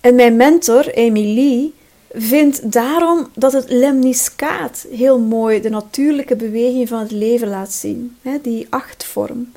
En 0.00 0.14
mijn 0.14 0.36
mentor, 0.36 0.88
Emilie, 0.88 1.74
vindt 2.12 2.72
daarom 2.72 3.28
dat 3.34 3.52
het 3.52 3.70
lemniscaat 3.70 4.86
heel 4.90 5.18
mooi 5.18 5.60
de 5.60 5.68
natuurlijke 5.68 6.36
beweging 6.36 6.88
van 6.88 6.98
het 6.98 7.10
leven 7.10 7.48
laat 7.48 7.72
zien, 7.72 8.16
die 8.42 8.66
achtvorm, 8.70 9.52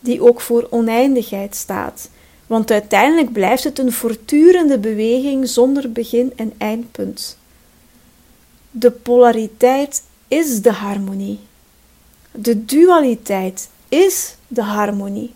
die 0.00 0.22
ook 0.22 0.40
voor 0.40 0.66
oneindigheid 0.70 1.56
staat. 1.56 2.08
Want 2.46 2.70
uiteindelijk 2.70 3.32
blijft 3.32 3.64
het 3.64 3.78
een 3.78 3.92
voortdurende 3.92 4.78
beweging 4.78 5.48
zonder 5.48 5.92
begin 5.92 6.32
en 6.36 6.52
eindpunt. 6.58 7.38
De 8.70 8.90
polariteit 8.90 10.02
is 10.28 10.62
de 10.62 10.72
harmonie. 10.72 11.38
De 12.32 12.64
dualiteit 12.64 13.68
is 13.88 14.36
de 14.48 14.62
harmonie. 14.62 15.32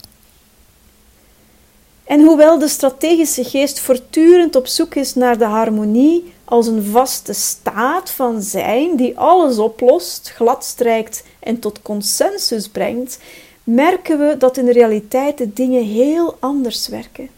En 2.04 2.20
hoewel 2.20 2.58
de 2.58 2.68
strategische 2.68 3.44
geest 3.44 3.80
voortdurend 3.80 4.56
op 4.56 4.66
zoek 4.66 4.94
is 4.94 5.14
naar 5.14 5.38
de 5.38 5.44
harmonie 5.44 6.32
als 6.44 6.66
een 6.66 6.84
vaste 6.84 7.32
staat 7.32 8.10
van 8.10 8.42
zijn 8.42 8.96
die 8.96 9.18
alles 9.18 9.58
oplost, 9.58 10.30
gladstrijkt 10.34 11.22
en 11.40 11.58
tot 11.58 11.82
consensus 11.82 12.68
brengt, 12.68 13.18
merken 13.64 14.18
we 14.18 14.36
dat 14.36 14.56
in 14.56 14.64
de 14.64 14.72
realiteit 14.72 15.38
de 15.38 15.52
dingen 15.52 15.84
heel 15.84 16.36
anders 16.40 16.88
werken. 16.88 17.28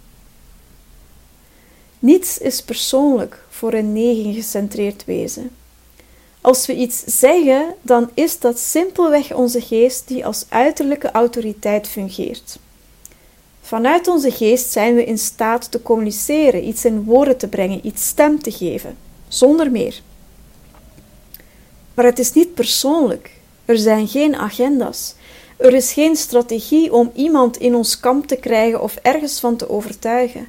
Niets 1.98 2.38
is 2.38 2.62
persoonlijk 2.62 3.44
voor 3.48 3.72
een 3.72 3.92
negen 3.92 4.34
gecentreerd 4.34 5.04
wezen. 5.04 5.50
Als 6.40 6.66
we 6.66 6.74
iets 6.74 7.04
zeggen, 7.06 7.74
dan 7.82 8.10
is 8.14 8.38
dat 8.38 8.58
simpelweg 8.58 9.34
onze 9.34 9.60
geest 9.60 10.08
die 10.08 10.26
als 10.26 10.46
uiterlijke 10.48 11.10
autoriteit 11.10 11.88
fungeert. 11.88 12.58
Vanuit 13.60 14.08
onze 14.08 14.30
geest 14.30 14.70
zijn 14.70 14.94
we 14.94 15.04
in 15.04 15.18
staat 15.18 15.70
te 15.70 15.82
communiceren, 15.82 16.68
iets 16.68 16.84
in 16.84 17.04
woorden 17.04 17.36
te 17.36 17.48
brengen, 17.48 17.86
iets 17.86 18.06
stem 18.06 18.42
te 18.42 18.50
geven, 18.50 18.96
zonder 19.28 19.70
meer. 19.70 20.02
Maar 21.94 22.04
het 22.04 22.18
is 22.18 22.32
niet 22.32 22.54
persoonlijk. 22.54 23.30
Er 23.64 23.78
zijn 23.78 24.08
geen 24.08 24.36
agenda's. 24.36 25.14
Er 25.62 25.74
is 25.74 25.92
geen 25.92 26.16
strategie 26.16 26.92
om 26.92 27.10
iemand 27.14 27.56
in 27.56 27.74
ons 27.74 28.00
kamp 28.00 28.26
te 28.26 28.36
krijgen 28.36 28.80
of 28.80 28.96
ergens 29.02 29.40
van 29.40 29.56
te 29.56 29.70
overtuigen. 29.70 30.48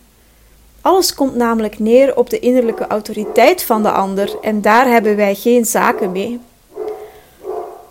Alles 0.81 1.13
komt 1.13 1.35
namelijk 1.35 1.79
neer 1.79 2.15
op 2.17 2.29
de 2.29 2.39
innerlijke 2.39 2.87
autoriteit 2.87 3.63
van 3.63 3.83
de 3.83 3.91
ander 3.91 4.39
en 4.41 4.61
daar 4.61 4.87
hebben 4.87 5.15
wij 5.15 5.35
geen 5.35 5.65
zaken 5.65 6.11
mee. 6.11 6.39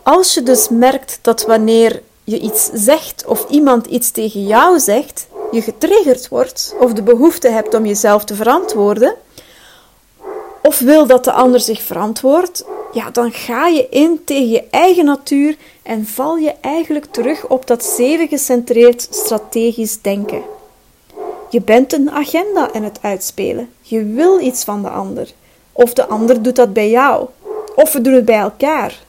Als 0.03 0.35
je 0.35 0.43
dus 0.43 0.69
merkt 0.69 1.19
dat 1.21 1.45
wanneer 1.47 2.03
je 2.25 2.39
iets 2.39 2.71
zegt 2.73 3.25
of 3.27 3.49
iemand 3.49 3.87
iets 3.87 4.11
tegen 4.11 4.47
jou 4.47 4.79
zegt, 4.79 5.27
je 5.51 5.63
getriggerd 5.63 6.29
wordt 6.29 6.75
of 6.81 6.93
de 6.93 7.03
behoefte 7.03 7.49
hebt 7.49 7.75
om 7.75 7.87
jezelf 7.87 8.25
te 8.25 8.35
verantwoorden, 8.35 9.15
of 10.63 10.79
wil 10.79 11.07
dat 11.07 11.25
de 11.25 11.33
ander 11.33 11.61
zich 11.61 11.83
verantwoordt, 11.83 12.65
ja, 12.93 13.11
dan 13.11 13.33
ga 13.33 13.67
je 13.67 13.89
in 13.91 14.21
tegen 14.25 14.49
je 14.49 14.65
eigen 14.71 15.05
natuur 15.05 15.57
en 15.83 16.07
val 16.07 16.37
je 16.37 16.55
eigenlijk 16.61 17.05
terug 17.05 17.49
op 17.49 17.67
dat 17.67 17.85
zeven 17.85 18.29
gecentreerd 18.29 19.09
strategisch 19.11 20.01
denken. 20.03 20.43
Je 21.51 21.61
bent 21.61 21.93
een 21.93 22.11
agenda 22.11 22.73
aan 22.73 22.83
het 22.83 22.99
uitspelen. 23.03 23.69
Je 23.81 24.05
wil 24.05 24.41
iets 24.41 24.65
van 24.65 24.83
de 24.83 24.89
ander. 24.89 25.31
Of 25.73 25.93
de 25.93 26.07
ander 26.07 26.43
doet 26.43 26.57
dat 26.57 26.73
bij 26.73 26.91
jou. 26.91 27.29
Of 27.75 27.93
we 27.93 28.01
doen 28.01 28.13
het 28.13 28.25
bij 28.25 28.39
elkaar. 28.39 29.03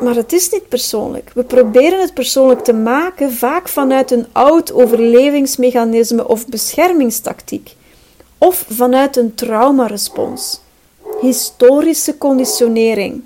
Maar 0.00 0.14
het 0.14 0.32
is 0.32 0.50
niet 0.50 0.68
persoonlijk. 0.68 1.30
We 1.34 1.44
proberen 1.44 2.00
het 2.00 2.14
persoonlijk 2.14 2.64
te 2.64 2.72
maken, 2.72 3.32
vaak 3.32 3.68
vanuit 3.68 4.10
een 4.10 4.26
oud 4.32 4.72
overlevingsmechanisme 4.72 6.28
of 6.28 6.46
beschermingstactiek, 6.46 7.76
of 8.38 8.64
vanuit 8.70 9.16
een 9.16 9.34
traumarespons, 9.34 10.60
historische 11.20 12.18
conditionering. 12.18 13.24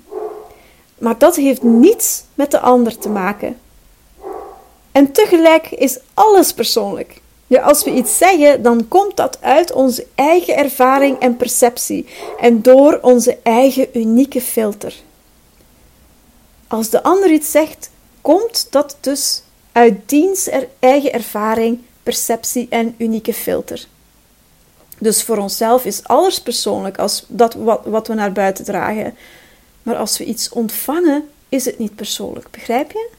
Maar 0.97 1.17
dat 1.17 1.35
heeft 1.35 1.63
niets 1.63 2.23
met 2.33 2.51
de 2.51 2.59
ander 2.59 2.97
te 2.97 3.09
maken. 3.09 3.57
En 4.91 5.11
tegelijk 5.11 5.71
is 5.71 5.99
alles 6.13 6.53
persoonlijk. 6.53 7.21
Ja, 7.47 7.61
als 7.61 7.83
we 7.83 7.91
iets 7.91 8.17
zeggen, 8.17 8.61
dan 8.61 8.87
komt 8.87 9.17
dat 9.17 9.37
uit 9.41 9.71
onze 9.71 10.07
eigen 10.15 10.57
ervaring 10.57 11.19
en 11.19 11.37
perceptie 11.37 12.05
en 12.39 12.61
door 12.61 12.99
onze 13.01 13.37
eigen 13.43 13.87
unieke 13.93 14.41
filter. 14.41 14.95
Als 16.67 16.89
de 16.89 17.03
ander 17.03 17.31
iets 17.31 17.51
zegt, 17.51 17.89
komt 18.21 18.67
dat 18.69 18.97
dus 18.99 19.43
uit 19.71 20.09
diens 20.09 20.49
eigen 20.79 21.13
ervaring, 21.13 21.79
perceptie 22.03 22.67
en 22.69 22.95
unieke 22.97 23.33
filter. 23.33 23.87
Dus 25.01 25.23
voor 25.23 25.37
onszelf 25.37 25.85
is 25.85 26.03
alles 26.03 26.41
persoonlijk 26.41 26.97
als 26.97 27.25
dat 27.27 27.53
wat, 27.53 27.81
wat 27.85 28.07
we 28.07 28.13
naar 28.13 28.31
buiten 28.31 28.65
dragen. 28.65 29.15
Maar 29.83 29.95
als 29.95 30.17
we 30.17 30.23
iets 30.23 30.49
ontvangen, 30.49 31.23
is 31.49 31.65
het 31.65 31.77
niet 31.77 31.95
persoonlijk. 31.95 32.47
Begrijp 32.51 32.91
je? 32.91 33.09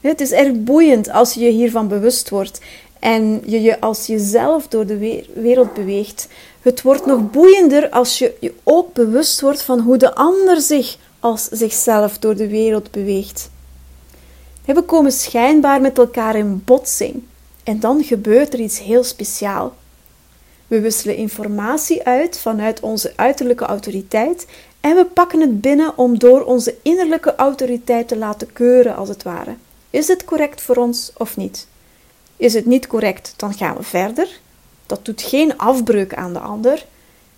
Het 0.00 0.20
is 0.20 0.30
erg 0.30 0.62
boeiend 0.62 1.10
als 1.10 1.34
je 1.34 1.40
je 1.40 1.50
hiervan 1.50 1.88
bewust 1.88 2.30
wordt 2.30 2.60
en 2.98 3.42
je 3.46 3.62
je 3.62 3.80
als 3.80 4.06
jezelf 4.06 4.68
door 4.68 4.86
de 4.86 5.24
wereld 5.34 5.74
beweegt. 5.74 6.28
Het 6.62 6.82
wordt 6.82 7.06
nog 7.06 7.30
boeiender 7.30 7.90
als 7.90 8.18
je 8.18 8.34
je 8.40 8.54
ook 8.62 8.92
bewust 8.92 9.40
wordt 9.40 9.62
van 9.62 9.80
hoe 9.80 9.96
de 9.96 10.14
ander 10.14 10.60
zich 10.60 10.96
als 11.20 11.44
zichzelf 11.44 12.18
door 12.18 12.36
de 12.36 12.48
wereld 12.48 12.90
beweegt. 12.90 13.50
We 14.64 14.82
komen 14.82 15.12
schijnbaar 15.12 15.80
met 15.80 15.98
elkaar 15.98 16.36
in 16.36 16.62
botsing 16.64 17.22
en 17.64 17.80
dan 17.80 18.04
gebeurt 18.04 18.52
er 18.52 18.60
iets 18.60 18.78
heel 18.78 19.04
speciaals. 19.04 19.72
We 20.72 20.80
wisselen 20.80 21.16
informatie 21.16 22.04
uit 22.04 22.38
vanuit 22.38 22.80
onze 22.80 23.12
uiterlijke 23.16 23.64
autoriteit 23.64 24.46
en 24.80 24.96
we 24.96 25.04
pakken 25.04 25.40
het 25.40 25.60
binnen 25.60 25.98
om 25.98 26.18
door 26.18 26.44
onze 26.44 26.74
innerlijke 26.82 27.34
autoriteit 27.34 28.08
te 28.08 28.16
laten 28.16 28.52
keuren, 28.52 28.96
als 28.96 29.08
het 29.08 29.22
ware. 29.22 29.54
Is 29.90 30.08
het 30.08 30.24
correct 30.24 30.60
voor 30.60 30.76
ons 30.76 31.12
of 31.16 31.36
niet? 31.36 31.66
Is 32.36 32.54
het 32.54 32.66
niet 32.66 32.86
correct, 32.86 33.34
dan 33.36 33.54
gaan 33.54 33.76
we 33.76 33.82
verder. 33.82 34.40
Dat 34.86 35.04
doet 35.04 35.22
geen 35.22 35.58
afbreuk 35.58 36.14
aan 36.14 36.32
de 36.32 36.38
ander. 36.38 36.86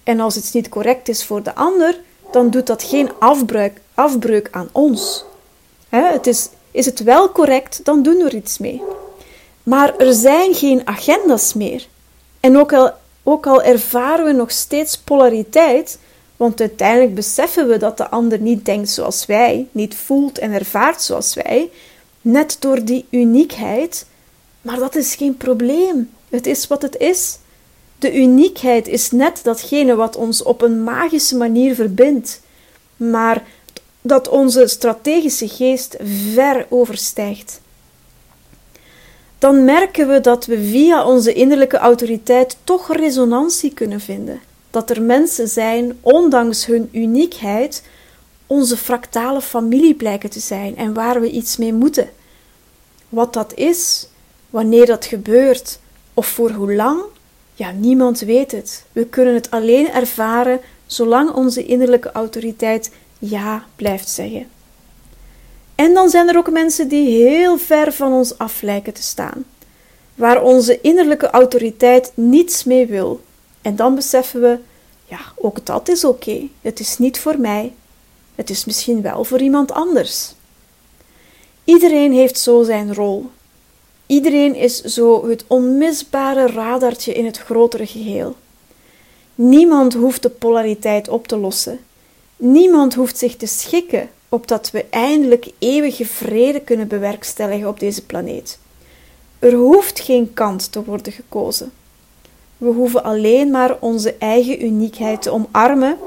En 0.03 0.21
als 0.21 0.37
iets 0.37 0.53
niet 0.53 0.69
correct 0.69 1.09
is 1.09 1.25
voor 1.25 1.43
de 1.43 1.55
ander, 1.55 2.01
dan 2.31 2.51
doet 2.51 2.67
dat 2.67 2.83
geen 2.83 3.11
afbreuk, 3.19 3.81
afbreuk 3.95 4.49
aan 4.51 4.69
ons. 4.73 5.25
het 5.89 6.27
is, 6.27 6.49
is 6.71 6.87
het 6.87 7.03
wel 7.03 7.33
correct, 7.33 7.85
dan 7.85 8.03
doen 8.03 8.17
we 8.17 8.25
er 8.25 8.35
iets 8.35 8.59
mee. 8.59 8.83
Maar 9.63 9.97
er 9.97 10.13
zijn 10.13 10.55
geen 10.55 10.87
agenda's 10.87 11.55
meer. 11.55 11.87
En 12.41 12.59
ook 12.59 12.73
al, 12.73 12.93
ook 13.25 13.47
al 13.47 13.63
ervaren 13.63 14.25
we 14.25 14.33
nog 14.33 14.51
steeds 14.51 14.99
polariteit, 14.99 15.99
want 16.37 16.61
uiteindelijk 16.61 17.15
beseffen 17.15 17.69
we 17.69 17.77
dat 17.77 17.97
de 17.97 18.09
ander 18.09 18.41
niet 18.41 18.65
denkt 18.65 18.89
zoals 18.89 19.27
wij, 19.27 19.67
niet 19.73 19.95
voelt 19.95 20.39
en 20.39 20.53
ervaart 20.53 21.03
zoals 21.03 21.35
wij, 21.35 21.71
net 22.21 22.57
door 22.61 22.85
die 22.85 23.07
uniekheid. 23.11 24.07
Maar 24.63 24.79
dat 24.79 24.95
is 24.95 25.15
geen 25.15 25.37
probleem. 25.37 26.11
Het 26.29 26.47
is 26.47 26.67
wat 26.67 26.83
het 26.83 26.97
is. 26.97 27.39
De 27.99 28.17
uniekheid 28.17 28.89
is 28.89 29.11
net 29.11 29.41
datgene 29.43 29.95
wat 29.95 30.17
ons 30.17 30.43
op 30.43 30.63
een 30.63 30.83
magische 30.83 31.37
manier 31.37 31.75
verbindt, 31.75 32.41
maar 32.97 33.45
dat 34.01 34.29
onze 34.29 34.67
strategische 34.67 35.49
geest 35.49 35.97
ver 36.33 36.67
overstijgt. 36.69 37.61
Dan 39.39 39.65
merken 39.65 40.09
we 40.09 40.21
dat 40.21 40.47
we 40.47 40.65
via 40.65 41.07
onze 41.07 41.33
innerlijke 41.33 41.77
autoriteit 41.77 42.57
toch 42.65 42.97
resonantie 42.97 43.75
kunnen 43.75 44.01
vinden. 44.01 44.41
Dat 44.71 44.91
er 44.91 45.03
mensen 45.03 45.49
zijn, 45.49 45.99
ondanks 46.01 46.67
hun 46.67 46.89
uniekheid, 46.93 47.83
onze 48.47 48.77
fractale 48.77 49.41
familie 49.41 49.95
blijken 49.95 50.31
te 50.31 50.41
zijn 50.41 50.77
en 50.77 50.95
waar 50.95 51.21
we 51.21 51.31
iets 51.31 51.57
mee 51.57 51.73
moeten. 51.73 52.11
Wat 53.09 53.33
dat 53.33 53.55
is, 53.55 54.09
wanneer 54.51 54.87
dat 54.87 55.05
gebeurt 55.05 55.79
of 56.15 56.27
voor 56.27 56.51
hoe 56.51 56.75
lang, 56.75 57.01
ja, 57.55 57.71
niemand 57.71 58.21
weet 58.21 58.53
het. 58.53 58.85
We 58.93 59.07
kunnen 59.07 59.35
het 59.35 59.51
alleen 59.51 59.91
ervaren 59.91 60.61
zolang 60.87 61.31
onze 61.31 61.65
innerlijke 61.65 62.13
autoriteit 62.13 62.91
ja 63.19 63.65
blijft 63.77 64.09
zeggen. 64.09 64.47
En 65.75 65.95
dan 65.95 66.09
zijn 66.09 66.29
er 66.29 66.37
ook 66.37 66.51
mensen 66.51 66.89
die 66.89 67.25
heel 67.25 67.59
ver 67.59 67.93
van 67.93 68.13
ons 68.13 68.39
af 68.39 68.63
lijken 68.63 68.93
te 68.93 69.03
staan, 69.03 69.45
waar 70.15 70.43
onze 70.43 70.81
innerlijke 70.81 71.31
autoriteit 71.31 72.13
niets 72.15 72.65
mee 72.65 72.87
wil. 72.87 73.21
En 73.63 73.77
dan 73.77 73.95
beseffen 73.95 74.41
we, 74.41 74.59
ja, 75.05 75.19
ook 75.35 75.67
dat 75.67 75.89
is 75.89 76.05
oké. 76.05 76.49
Het 76.61 76.81
is 76.81 76.99
niet 76.99 77.19
voor 77.19 77.39
mij. 77.39 77.73
Het 78.35 78.51
is 78.51 78.65
misschien 78.65 79.03
wel 79.03 79.25
voor 79.25 79.41
iemand 79.41 79.73
anders. 79.73 80.35
Iedereen 81.65 82.13
heeft 82.13 82.39
zo 82.39 82.63
zijn 82.63 82.95
rol. 82.95 83.31
Iedereen 84.07 84.55
is 84.55 84.81
zo 84.81 85.29
het 85.29 85.45
onmisbare 85.47 86.47
radartje 86.47 87.13
in 87.13 87.25
het 87.25 87.39
grotere 87.39 87.87
geheel. 87.87 88.37
Niemand 89.35 89.95
hoeft 89.95 90.23
de 90.23 90.31
polariteit 90.31 91.09
op 91.09 91.27
te 91.27 91.37
lossen. 91.37 91.81
Niemand 92.37 92.95
hoeft 92.95 93.19
zich 93.19 93.37
te 93.37 93.47
schikken 93.47 94.11
opdat 94.35 94.71
we 94.71 94.85
eindelijk 94.91 95.51
eeuwige 95.59 96.07
vrede 96.07 96.61
kunnen 96.61 96.89
bewerkstelligen 96.89 97.69
op 97.69 97.81
deze 97.81 98.05
planeet. 98.07 98.59
Er 99.39 99.53
hoeft 99.53 100.01
geen 100.01 100.35
kant 100.35 100.73
te 100.73 100.85
worden 100.85 101.13
gekozen. 101.13 101.73
We 102.57 102.67
hoeven 102.67 103.05
alleen 103.05 103.51
maar 103.51 103.77
onze 103.81 104.15
eigen 104.19 104.65
uniekheid 104.65 105.23
te 105.23 105.31
omarmen 105.31 105.99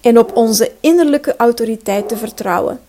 en 0.00 0.18
op 0.18 0.36
onze 0.36 0.72
innerlijke 0.80 1.36
autoriteit 1.36 2.08
te 2.08 2.16
vertrouwen. 2.16 2.80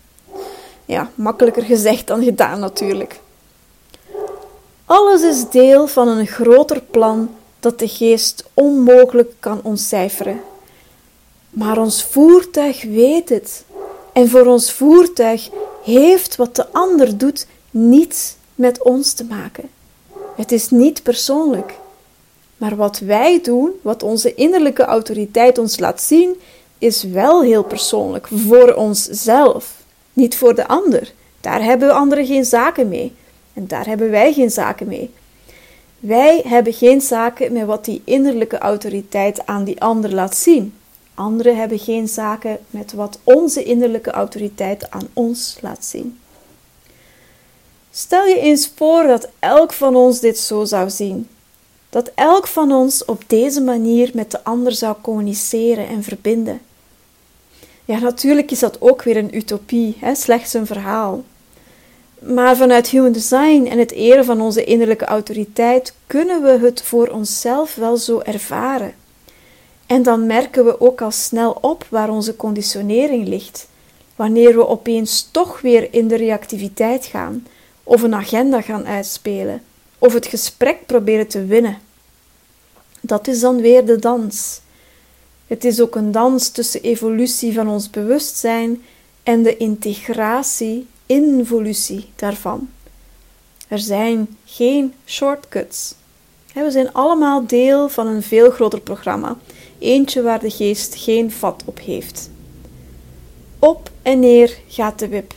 Ja, 0.86 1.12
makkelijker 1.16 1.64
gezegd 1.64 2.08
dan 2.08 2.24
gedaan 2.24 2.60
natuurlijk. 2.60 3.20
Alles 4.86 5.22
is 5.22 5.50
deel 5.50 5.88
van 5.88 6.08
een 6.08 6.28
groter 6.28 6.82
plan 6.82 7.36
dat 7.60 7.80
de 7.80 7.88
geest 7.88 8.44
onmogelijk 8.54 9.34
kan 9.40 9.60
ontcijferen. 9.64 10.42
Maar 11.50 11.78
ons 11.78 12.04
voertuig 12.04 12.84
weet 12.84 13.30
het. 13.30 13.66
En 14.18 14.30
voor 14.30 14.46
ons 14.46 14.72
voertuig 14.72 15.50
heeft 15.84 16.36
wat 16.36 16.56
de 16.56 16.66
ander 16.72 17.18
doet 17.18 17.48
niets 17.72 18.36
met 18.56 18.84
ons 18.84 19.14
te 19.14 19.24
maken. 19.24 19.70
Het 20.36 20.52
is 20.52 20.70
niet 20.70 21.04
persoonlijk. 21.04 21.74
Maar 22.58 22.76
wat 22.76 23.00
wij 23.00 23.42
doen, 23.42 23.72
wat 23.82 24.04
onze 24.04 24.36
innerlijke 24.36 24.84
autoriteit 24.84 25.58
ons 25.58 25.80
laat 25.80 26.02
zien, 26.02 26.36
is 26.78 27.04
wel 27.04 27.42
heel 27.42 27.64
persoonlijk 27.64 28.28
voor 28.28 28.74
onszelf, 28.74 29.74
niet 30.14 30.38
voor 30.38 30.56
de 30.56 30.68
ander. 30.68 31.14
Daar 31.42 31.64
hebben 31.64 31.94
anderen 31.94 32.26
geen 32.26 32.46
zaken 32.46 32.88
mee. 32.88 33.14
En 33.54 33.68
daar 33.68 33.86
hebben 33.86 34.10
wij 34.10 34.34
geen 34.34 34.52
zaken 34.52 34.88
mee. 34.88 35.12
Wij 36.00 36.42
hebben 36.48 36.74
geen 36.74 37.02
zaken 37.02 37.54
met 37.54 37.66
wat 37.66 37.86
die 37.86 38.02
innerlijke 38.04 38.58
autoriteit 38.58 39.46
aan 39.46 39.64
die 39.64 39.82
ander 39.82 40.14
laat 40.14 40.36
zien. 40.38 40.74
Anderen 41.18 41.58
hebben 41.58 41.80
geen 41.80 42.08
zaken 42.08 42.60
met 42.70 42.94
wat 42.94 43.20
onze 43.24 43.64
innerlijke 43.64 44.12
autoriteit 44.12 44.92
aan 44.92 45.08
ons 45.14 45.58
laat 45.62 45.86
zien. 45.86 46.20
Stel 47.92 48.26
je 48.26 48.40
eens 48.40 48.72
voor 48.76 49.08
dat 49.08 49.30
elk 49.40 49.74
van 49.74 49.96
ons 49.96 50.20
dit 50.20 50.38
zo 50.38 50.66
zou 50.66 50.90
zien. 50.90 51.28
Dat 51.90 52.12
elk 52.16 52.48
van 52.48 52.72
ons 52.72 53.06
op 53.06 53.24
deze 53.28 53.62
manier 53.62 54.12
met 54.14 54.32
de 54.32 54.44
ander 54.44 54.72
zou 54.72 54.96
communiceren 55.02 55.88
en 55.88 56.04
verbinden. 56.04 56.62
Ja, 57.86 58.00
natuurlijk 58.00 58.52
is 58.52 58.60
dat 58.60 58.82
ook 58.82 59.04
weer 59.04 59.18
een 59.18 59.36
utopie, 59.36 59.98
hè? 60.00 60.16
slechts 60.16 60.54
een 60.54 60.66
verhaal. 60.66 61.24
Maar 62.20 62.56
vanuit 62.56 62.88
human 62.88 63.12
design 63.12 63.66
en 63.66 63.80
het 63.80 63.92
eren 63.92 64.26
van 64.26 64.42
onze 64.42 64.64
innerlijke 64.64 65.06
autoriteit 65.06 65.94
kunnen 66.08 66.42
we 66.42 66.66
het 66.66 66.82
voor 66.82 67.08
onszelf 67.08 67.76
wel 67.76 67.98
zo 67.98 68.20
ervaren. 68.20 68.94
En 69.88 70.04
dan 70.04 70.26
merken 70.26 70.66
we 70.66 70.82
ook 70.82 71.02
al 71.02 71.12
snel 71.12 71.58
op 71.62 71.86
waar 71.90 72.10
onze 72.10 72.36
conditionering 72.36 73.28
ligt, 73.28 73.68
wanneer 74.16 74.56
we 74.56 74.68
opeens 74.68 75.30
toch 75.32 75.62
weer 75.62 75.94
in 75.94 76.08
de 76.08 76.16
reactiviteit 76.16 77.06
gaan, 77.06 77.48
of 77.84 78.02
een 78.02 78.16
agenda 78.16 78.62
gaan 78.62 78.86
uitspelen, 78.86 79.62
of 79.98 80.14
het 80.14 80.26
gesprek 80.26 80.86
proberen 80.86 81.28
te 81.28 81.46
winnen. 81.46 81.78
Dat 83.02 83.28
is 83.28 83.40
dan 83.40 83.62
weer 83.62 83.86
de 83.86 84.00
dans. 84.00 84.62
Het 85.48 85.66
is 85.66 85.82
ook 85.82 85.96
een 85.96 86.12
dans 86.12 86.50
tussen 86.50 86.82
evolutie 86.82 87.54
van 87.54 87.68
ons 87.68 87.90
bewustzijn 87.90 88.84
en 89.24 89.44
de 89.44 89.58
integratie 89.58 90.88
involutie 91.06 92.10
daarvan. 92.16 92.70
Er 93.68 93.80
zijn 93.80 94.38
geen 94.46 94.94
shortcuts. 95.06 95.94
We 96.54 96.72
zijn 96.72 96.94
allemaal 96.94 97.48
deel 97.48 97.90
van 97.90 98.08
een 98.08 98.24
veel 98.24 98.52
groter 98.52 98.82
programma, 98.82 99.38
eentje 99.80 100.22
waar 100.22 100.40
de 100.40 100.50
geest 100.50 100.96
geen 100.96 101.32
vat 101.32 101.64
op 101.66 101.80
heeft. 101.80 102.30
Op 103.60 103.92
en 104.02 104.20
neer 104.20 104.58
gaat 104.68 105.00
de 105.00 105.08
wip. 105.08 105.34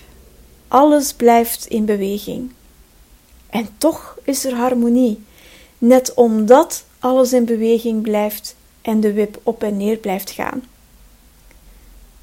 Alles 0.69 1.13
blijft 1.13 1.67
in 1.67 1.85
beweging. 1.85 2.53
En 3.51 3.69
toch 3.79 4.19
is 4.25 4.45
er 4.45 4.55
harmonie, 4.55 5.23
net 5.79 6.15
omdat 6.15 6.85
alles 6.99 7.33
in 7.33 7.45
beweging 7.45 8.03
blijft 8.03 8.57
en 8.83 9.01
de 9.01 9.13
wip 9.13 9.41
op 9.43 9.63
en 9.63 9.77
neer 9.77 9.97
blijft 9.97 10.31
gaan. 10.31 10.63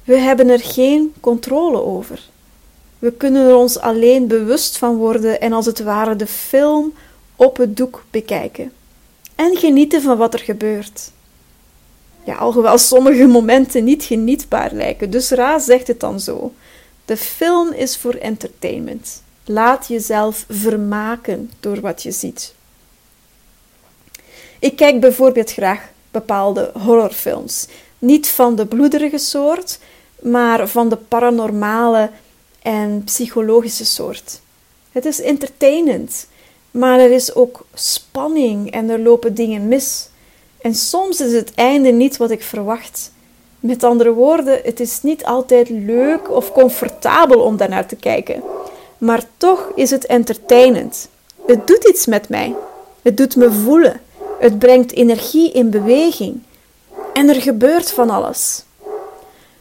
We 0.04 0.16
hebben 0.16 0.48
er 0.48 0.60
geen 0.60 1.14
controle 1.20 1.82
over. 1.82 2.28
We 2.98 3.12
kunnen 3.12 3.46
er 3.46 3.56
ons 3.56 3.78
alleen 3.78 4.26
bewust 4.26 4.78
van 4.78 4.96
worden 4.96 5.40
en 5.40 5.52
als 5.52 5.66
het 5.66 5.82
ware 5.82 6.16
de 6.16 6.26
film 6.26 6.92
op 7.36 7.56
het 7.56 7.76
doek 7.76 8.04
bekijken. 8.10 8.72
En 9.34 9.56
genieten 9.56 10.02
van 10.02 10.16
wat 10.18 10.34
er 10.34 10.40
gebeurt. 10.40 11.10
Ja, 12.28 12.34
alhoewel 12.34 12.78
sommige 12.78 13.26
momenten 13.26 13.84
niet 13.84 14.04
genietbaar 14.04 14.72
lijken, 14.72 15.10
dus 15.10 15.30
Ra 15.30 15.58
zegt 15.58 15.86
het 15.86 16.00
dan 16.00 16.20
zo. 16.20 16.52
De 17.04 17.16
film 17.16 17.72
is 17.72 17.96
voor 17.96 18.14
entertainment. 18.14 19.22
Laat 19.44 19.86
jezelf 19.88 20.44
vermaken 20.48 21.50
door 21.60 21.80
wat 21.80 22.02
je 22.02 22.10
ziet. 22.10 22.54
Ik 24.58 24.76
kijk 24.76 25.00
bijvoorbeeld 25.00 25.52
graag 25.52 25.88
bepaalde 26.10 26.70
horrorfilms. 26.82 27.66
Niet 27.98 28.28
van 28.28 28.56
de 28.56 28.66
bloederige 28.66 29.18
soort, 29.18 29.78
maar 30.20 30.68
van 30.68 30.88
de 30.88 30.96
paranormale 30.96 32.10
en 32.62 33.02
psychologische 33.04 33.84
soort. 33.84 34.40
Het 34.92 35.04
is 35.04 35.20
entertainend, 35.20 36.28
maar 36.70 37.00
er 37.00 37.10
is 37.10 37.34
ook 37.34 37.66
spanning 37.74 38.70
en 38.70 38.90
er 38.90 38.98
lopen 38.98 39.34
dingen 39.34 39.68
mis. 39.68 40.08
En 40.60 40.74
soms 40.74 41.20
is 41.20 41.32
het 41.32 41.54
einde 41.54 41.90
niet 41.90 42.16
wat 42.16 42.30
ik 42.30 42.42
verwacht. 42.42 43.10
Met 43.60 43.84
andere 43.84 44.12
woorden, 44.12 44.60
het 44.64 44.80
is 44.80 45.02
niet 45.02 45.24
altijd 45.24 45.68
leuk 45.68 46.30
of 46.30 46.52
comfortabel 46.52 47.40
om 47.40 47.56
daarnaar 47.56 47.86
te 47.86 47.96
kijken. 47.96 48.42
Maar 48.98 49.24
toch 49.36 49.72
is 49.74 49.90
het 49.90 50.06
entertainend. 50.06 51.08
Het 51.46 51.66
doet 51.66 51.84
iets 51.88 52.06
met 52.06 52.28
mij. 52.28 52.54
Het 53.02 53.16
doet 53.16 53.36
me 53.36 53.52
voelen. 53.52 54.00
Het 54.38 54.58
brengt 54.58 54.92
energie 54.92 55.52
in 55.52 55.70
beweging. 55.70 56.42
En 57.12 57.28
er 57.28 57.40
gebeurt 57.40 57.90
van 57.90 58.10
alles. 58.10 58.64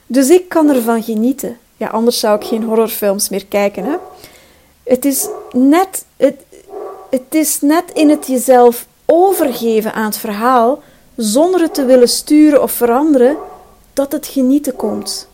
Dus 0.05 0.29
ik 0.29 0.49
kan 0.49 0.69
ervan 0.69 1.03
genieten. 1.03 1.57
Ja, 1.77 1.87
anders 1.87 2.19
zou 2.19 2.35
ik 2.35 2.47
geen 2.47 2.63
horrorfilms 2.63 3.29
meer 3.29 3.45
kijken. 3.45 3.83
Hè? 3.83 3.95
Het, 4.83 5.05
is 5.05 5.27
net, 5.51 6.05
het, 6.17 6.41
het 7.09 7.35
is 7.35 7.61
net 7.61 7.83
in 7.93 8.09
het 8.09 8.27
jezelf 8.27 8.87
overgeven 9.05 9.93
aan 9.93 10.05
het 10.05 10.17
verhaal, 10.17 10.81
zonder 11.17 11.61
het 11.61 11.73
te 11.73 11.85
willen 11.85 12.09
sturen 12.09 12.61
of 12.61 12.71
veranderen, 12.71 13.37
dat 13.93 14.11
het 14.11 14.27
genieten 14.27 14.75
komt. 14.75 15.27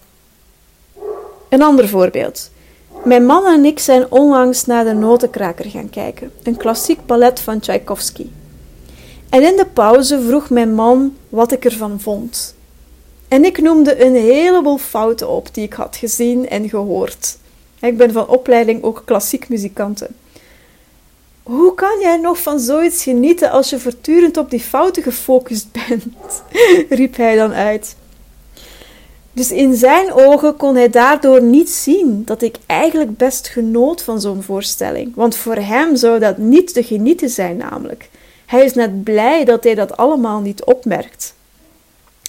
Een 1.49 1.61
ander 1.61 1.87
voorbeeld. 1.87 2.51
Mijn 3.03 3.25
man 3.25 3.45
en 3.45 3.65
ik 3.65 3.79
zijn 3.79 4.11
onlangs 4.11 4.65
naar 4.65 4.83
de 4.83 4.93
Notenkraker 4.93 5.69
gaan 5.69 5.89
kijken, 5.89 6.31
een 6.43 6.57
klassiek 6.57 7.05
ballet 7.05 7.39
van 7.39 7.59
Tchaikovsky. 7.59 8.27
En 9.29 9.43
in 9.43 9.55
de 9.55 9.65
pauze 9.65 10.21
vroeg 10.21 10.49
mijn 10.49 10.75
man 10.75 11.15
wat 11.29 11.51
ik 11.51 11.65
ervan 11.65 11.99
vond. 11.99 12.55
En 13.27 13.45
ik 13.45 13.61
noemde 13.61 14.05
een 14.05 14.15
heleboel 14.15 14.77
fouten 14.77 15.29
op 15.29 15.53
die 15.53 15.63
ik 15.63 15.73
had 15.73 15.95
gezien 15.95 16.49
en 16.49 16.69
gehoord. 16.69 17.37
Ik 17.79 17.97
ben 17.97 18.11
van 18.11 18.27
opleiding 18.27 18.83
ook 18.83 19.01
klassiek 19.05 19.49
muzikante. 19.49 20.09
Hoe 21.43 21.73
kan 21.73 21.99
jij 22.01 22.17
nog 22.17 22.41
van 22.41 22.59
zoiets 22.59 23.03
genieten 23.03 23.51
als 23.51 23.69
je 23.69 23.79
voortdurend 23.79 24.37
op 24.37 24.49
die 24.49 24.59
fouten 24.59 25.03
gefocust 25.03 25.67
bent? 25.71 26.05
riep 26.99 27.15
hij 27.15 27.35
dan 27.35 27.53
uit. 27.53 27.95
Dus 29.33 29.51
in 29.51 29.75
zijn 29.75 30.13
ogen 30.13 30.55
kon 30.55 30.75
hij 30.75 30.89
daardoor 30.89 31.41
niet 31.41 31.69
zien 31.69 32.21
dat 32.25 32.41
ik 32.41 32.55
eigenlijk 32.65 33.17
best 33.17 33.47
genoot 33.47 34.01
van 34.01 34.21
zo'n 34.21 34.43
voorstelling. 34.43 35.15
Want 35.15 35.35
voor 35.35 35.55
hem 35.55 35.95
zou 35.95 36.19
dat 36.19 36.37
niet 36.37 36.73
te 36.73 36.83
genieten 36.83 37.29
zijn, 37.29 37.57
namelijk. 37.57 38.09
Hij 38.45 38.65
is 38.65 38.73
net 38.73 39.03
blij 39.03 39.45
dat 39.45 39.63
hij 39.63 39.75
dat 39.75 39.97
allemaal 39.97 40.39
niet 40.39 40.63
opmerkt. 40.63 41.33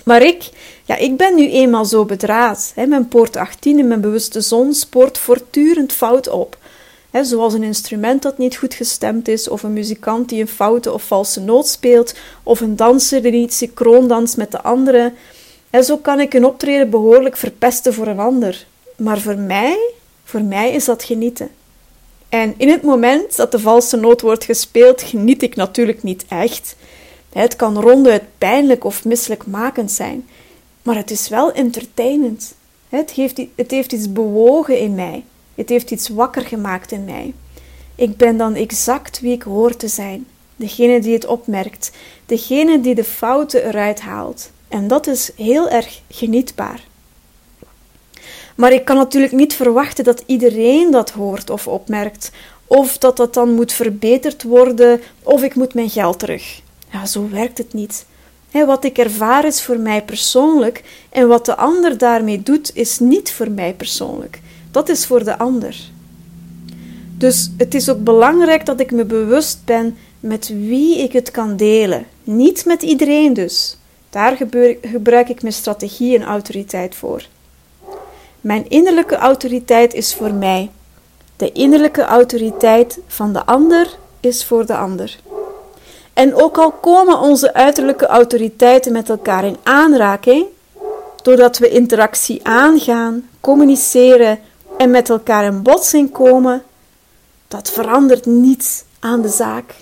Maar 0.05 0.22
ik, 0.22 0.50
ja, 0.85 0.96
ik 0.96 1.16
ben 1.16 1.35
nu 1.35 1.50
eenmaal 1.50 1.85
zo 1.85 2.05
bedraad. 2.05 2.72
Hè. 2.74 2.87
Mijn 2.87 3.09
poort 3.09 3.37
18 3.37 3.79
in 3.79 3.88
mijn 3.88 4.00
bewuste 4.00 4.40
zon 4.40 4.74
spoort 4.74 5.18
voortdurend 5.18 5.92
fout 5.92 6.29
op. 6.29 6.59
Zoals 7.22 7.55
een 7.55 7.62
instrument 7.62 8.22
dat 8.22 8.38
niet 8.38 8.57
goed 8.57 8.74
gestemd 8.74 9.29
is, 9.29 9.48
of 9.48 9.62
een 9.62 9.72
muzikant 9.72 10.29
die 10.29 10.40
een 10.40 10.48
foute 10.48 10.92
of 10.92 11.03
valse 11.03 11.40
noot 11.40 11.68
speelt, 11.68 12.14
of 12.42 12.61
een 12.61 12.77
danser 12.77 13.22
die 13.22 13.33
niet 13.33 13.55
synchroon 13.55 14.09
danst 14.09 14.37
met 14.37 14.50
de 14.50 14.62
anderen. 14.62 15.14
En 15.70 15.85
zo 15.85 15.96
kan 15.96 16.20
ik 16.20 16.35
een 16.35 16.44
optreden 16.44 16.90
behoorlijk 16.90 17.37
verpesten 17.37 17.94
voor 17.94 18.07
een 18.07 18.18
ander. 18.18 18.66
Maar 18.96 19.20
voor 19.20 19.37
mij, 19.37 19.79
voor 20.24 20.42
mij 20.42 20.72
is 20.72 20.85
dat 20.85 21.05
genieten. 21.05 21.48
En 22.29 22.55
in 22.57 22.68
het 22.68 22.83
moment 22.83 23.37
dat 23.37 23.53
de 23.53 23.59
valse 23.59 23.96
noot 23.96 24.20
wordt 24.20 24.44
gespeeld, 24.44 25.03
geniet 25.03 25.42
ik 25.42 25.57
natuurlijk 25.57 26.03
niet 26.03 26.24
echt. 26.29 26.77
Het 27.33 27.57
kan 27.57 27.81
ronduit 27.81 28.22
pijnlijk 28.38 28.85
of 28.85 29.05
misselijkmakend 29.05 29.90
zijn, 29.90 30.29
maar 30.83 30.96
het 30.96 31.11
is 31.11 31.29
wel 31.29 31.53
entertainend. 31.53 32.55
Het 32.88 33.11
heeft, 33.11 33.40
het 33.55 33.70
heeft 33.70 33.92
iets 33.92 34.12
bewogen 34.12 34.79
in 34.79 34.94
mij. 34.94 35.24
Het 35.54 35.68
heeft 35.68 35.90
iets 35.90 36.08
wakker 36.08 36.42
gemaakt 36.42 36.92
in 36.92 37.04
mij. 37.04 37.32
Ik 37.94 38.16
ben 38.16 38.36
dan 38.36 38.54
exact 38.54 39.20
wie 39.20 39.32
ik 39.32 39.42
hoor 39.42 39.76
te 39.76 39.88
zijn. 39.88 40.26
Degene 40.56 41.00
die 41.00 41.14
het 41.14 41.26
opmerkt, 41.26 41.90
degene 42.26 42.80
die 42.80 42.94
de 42.94 43.04
fouten 43.04 43.66
eruit 43.66 44.00
haalt. 44.00 44.50
En 44.68 44.88
dat 44.88 45.06
is 45.06 45.30
heel 45.36 45.68
erg 45.68 46.00
genietbaar. 46.10 46.80
Maar 48.54 48.72
ik 48.72 48.84
kan 48.84 48.96
natuurlijk 48.96 49.32
niet 49.32 49.54
verwachten 49.54 50.04
dat 50.04 50.22
iedereen 50.26 50.90
dat 50.90 51.10
hoort 51.10 51.50
of 51.50 51.68
opmerkt, 51.68 52.30
of 52.66 52.98
dat 52.98 53.16
dat 53.16 53.34
dan 53.34 53.54
moet 53.54 53.72
verbeterd 53.72 54.42
worden, 54.42 55.00
of 55.22 55.42
ik 55.42 55.54
moet 55.54 55.74
mijn 55.74 55.90
geld 55.90 56.18
terug. 56.18 56.60
Ja, 56.92 57.06
zo 57.06 57.28
werkt 57.28 57.58
het 57.58 57.72
niet. 57.72 58.06
wat 58.50 58.84
ik 58.84 58.98
ervaar 58.98 59.44
is 59.44 59.62
voor 59.62 59.78
mij 59.78 60.02
persoonlijk 60.02 60.82
en 61.10 61.28
wat 61.28 61.46
de 61.46 61.56
ander 61.56 61.98
daarmee 61.98 62.42
doet 62.42 62.70
is 62.74 62.98
niet 62.98 63.32
voor 63.32 63.50
mij 63.50 63.74
persoonlijk. 63.74 64.40
Dat 64.74 64.88
is 64.88 65.06
voor 65.06 65.24
de 65.24 65.38
ander. 65.38 65.76
Dus 67.18 67.50
het 67.56 67.74
is 67.74 67.90
ook 67.90 68.04
belangrijk 68.04 68.66
dat 68.66 68.80
ik 68.80 68.90
me 68.90 69.04
bewust 69.04 69.58
ben 69.64 69.96
met 70.20 70.48
wie 70.48 70.98
ik 70.98 71.12
het 71.12 71.30
kan 71.30 71.56
delen. 71.56 72.06
Niet 72.24 72.64
met 72.64 72.82
iedereen 72.82 73.32
dus. 73.32 73.76
Daar 74.10 74.37
gebruik 74.82 75.28
ik 75.28 75.42
mijn 75.42 75.54
strategie 75.54 76.18
en 76.18 76.24
autoriteit 76.24 76.94
voor. 76.94 77.26
Mijn 78.40 78.68
innerlijke 78.68 79.16
autoriteit 79.16 79.94
is 79.94 80.14
voor 80.14 80.32
mij. 80.32 80.70
De 81.37 81.52
innerlijke 81.52 82.02
autoriteit 82.02 82.98
van 83.06 83.32
de 83.32 83.44
ander 83.44 83.88
is 84.20 84.44
voor 84.44 84.66
de 84.66 84.76
ander. 84.76 85.18
En 86.12 86.34
ook 86.34 86.58
al 86.58 86.70
komen 86.70 87.20
onze 87.20 87.54
uiterlijke 87.54 88.06
autoriteiten 88.06 88.92
met 88.92 89.08
elkaar 89.08 89.44
in 89.44 89.56
aanraking, 89.62 90.46
doordat 91.22 91.58
we 91.58 91.68
interactie 91.68 92.40
aangaan, 92.42 93.28
communiceren 93.40 94.38
en 94.84 94.90
met 94.90 95.10
elkaar 95.10 95.44
in 95.44 95.62
botsing 95.62 96.12
komen, 96.12 96.62
dat 97.48 97.70
verandert 97.70 98.26
niets 98.26 98.84
aan 99.00 99.22
de 99.22 99.28
zaak. 99.28 99.74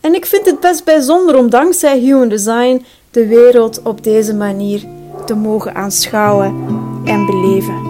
En 0.00 0.14
ik 0.14 0.26
vind 0.26 0.46
het 0.46 0.60
best 0.60 0.84
bijzonder 0.84 1.36
om 1.36 1.50
dankzij 1.50 1.98
Human 1.98 2.28
Design 2.28 2.84
de 3.10 3.26
wereld 3.26 3.82
op 3.82 4.04
deze 4.04 4.34
manier 4.34 4.86
te 5.26 5.34
mogen 5.34 5.74
aanschouwen 5.74 6.46
en 7.04 7.26
beleven. 7.26 7.89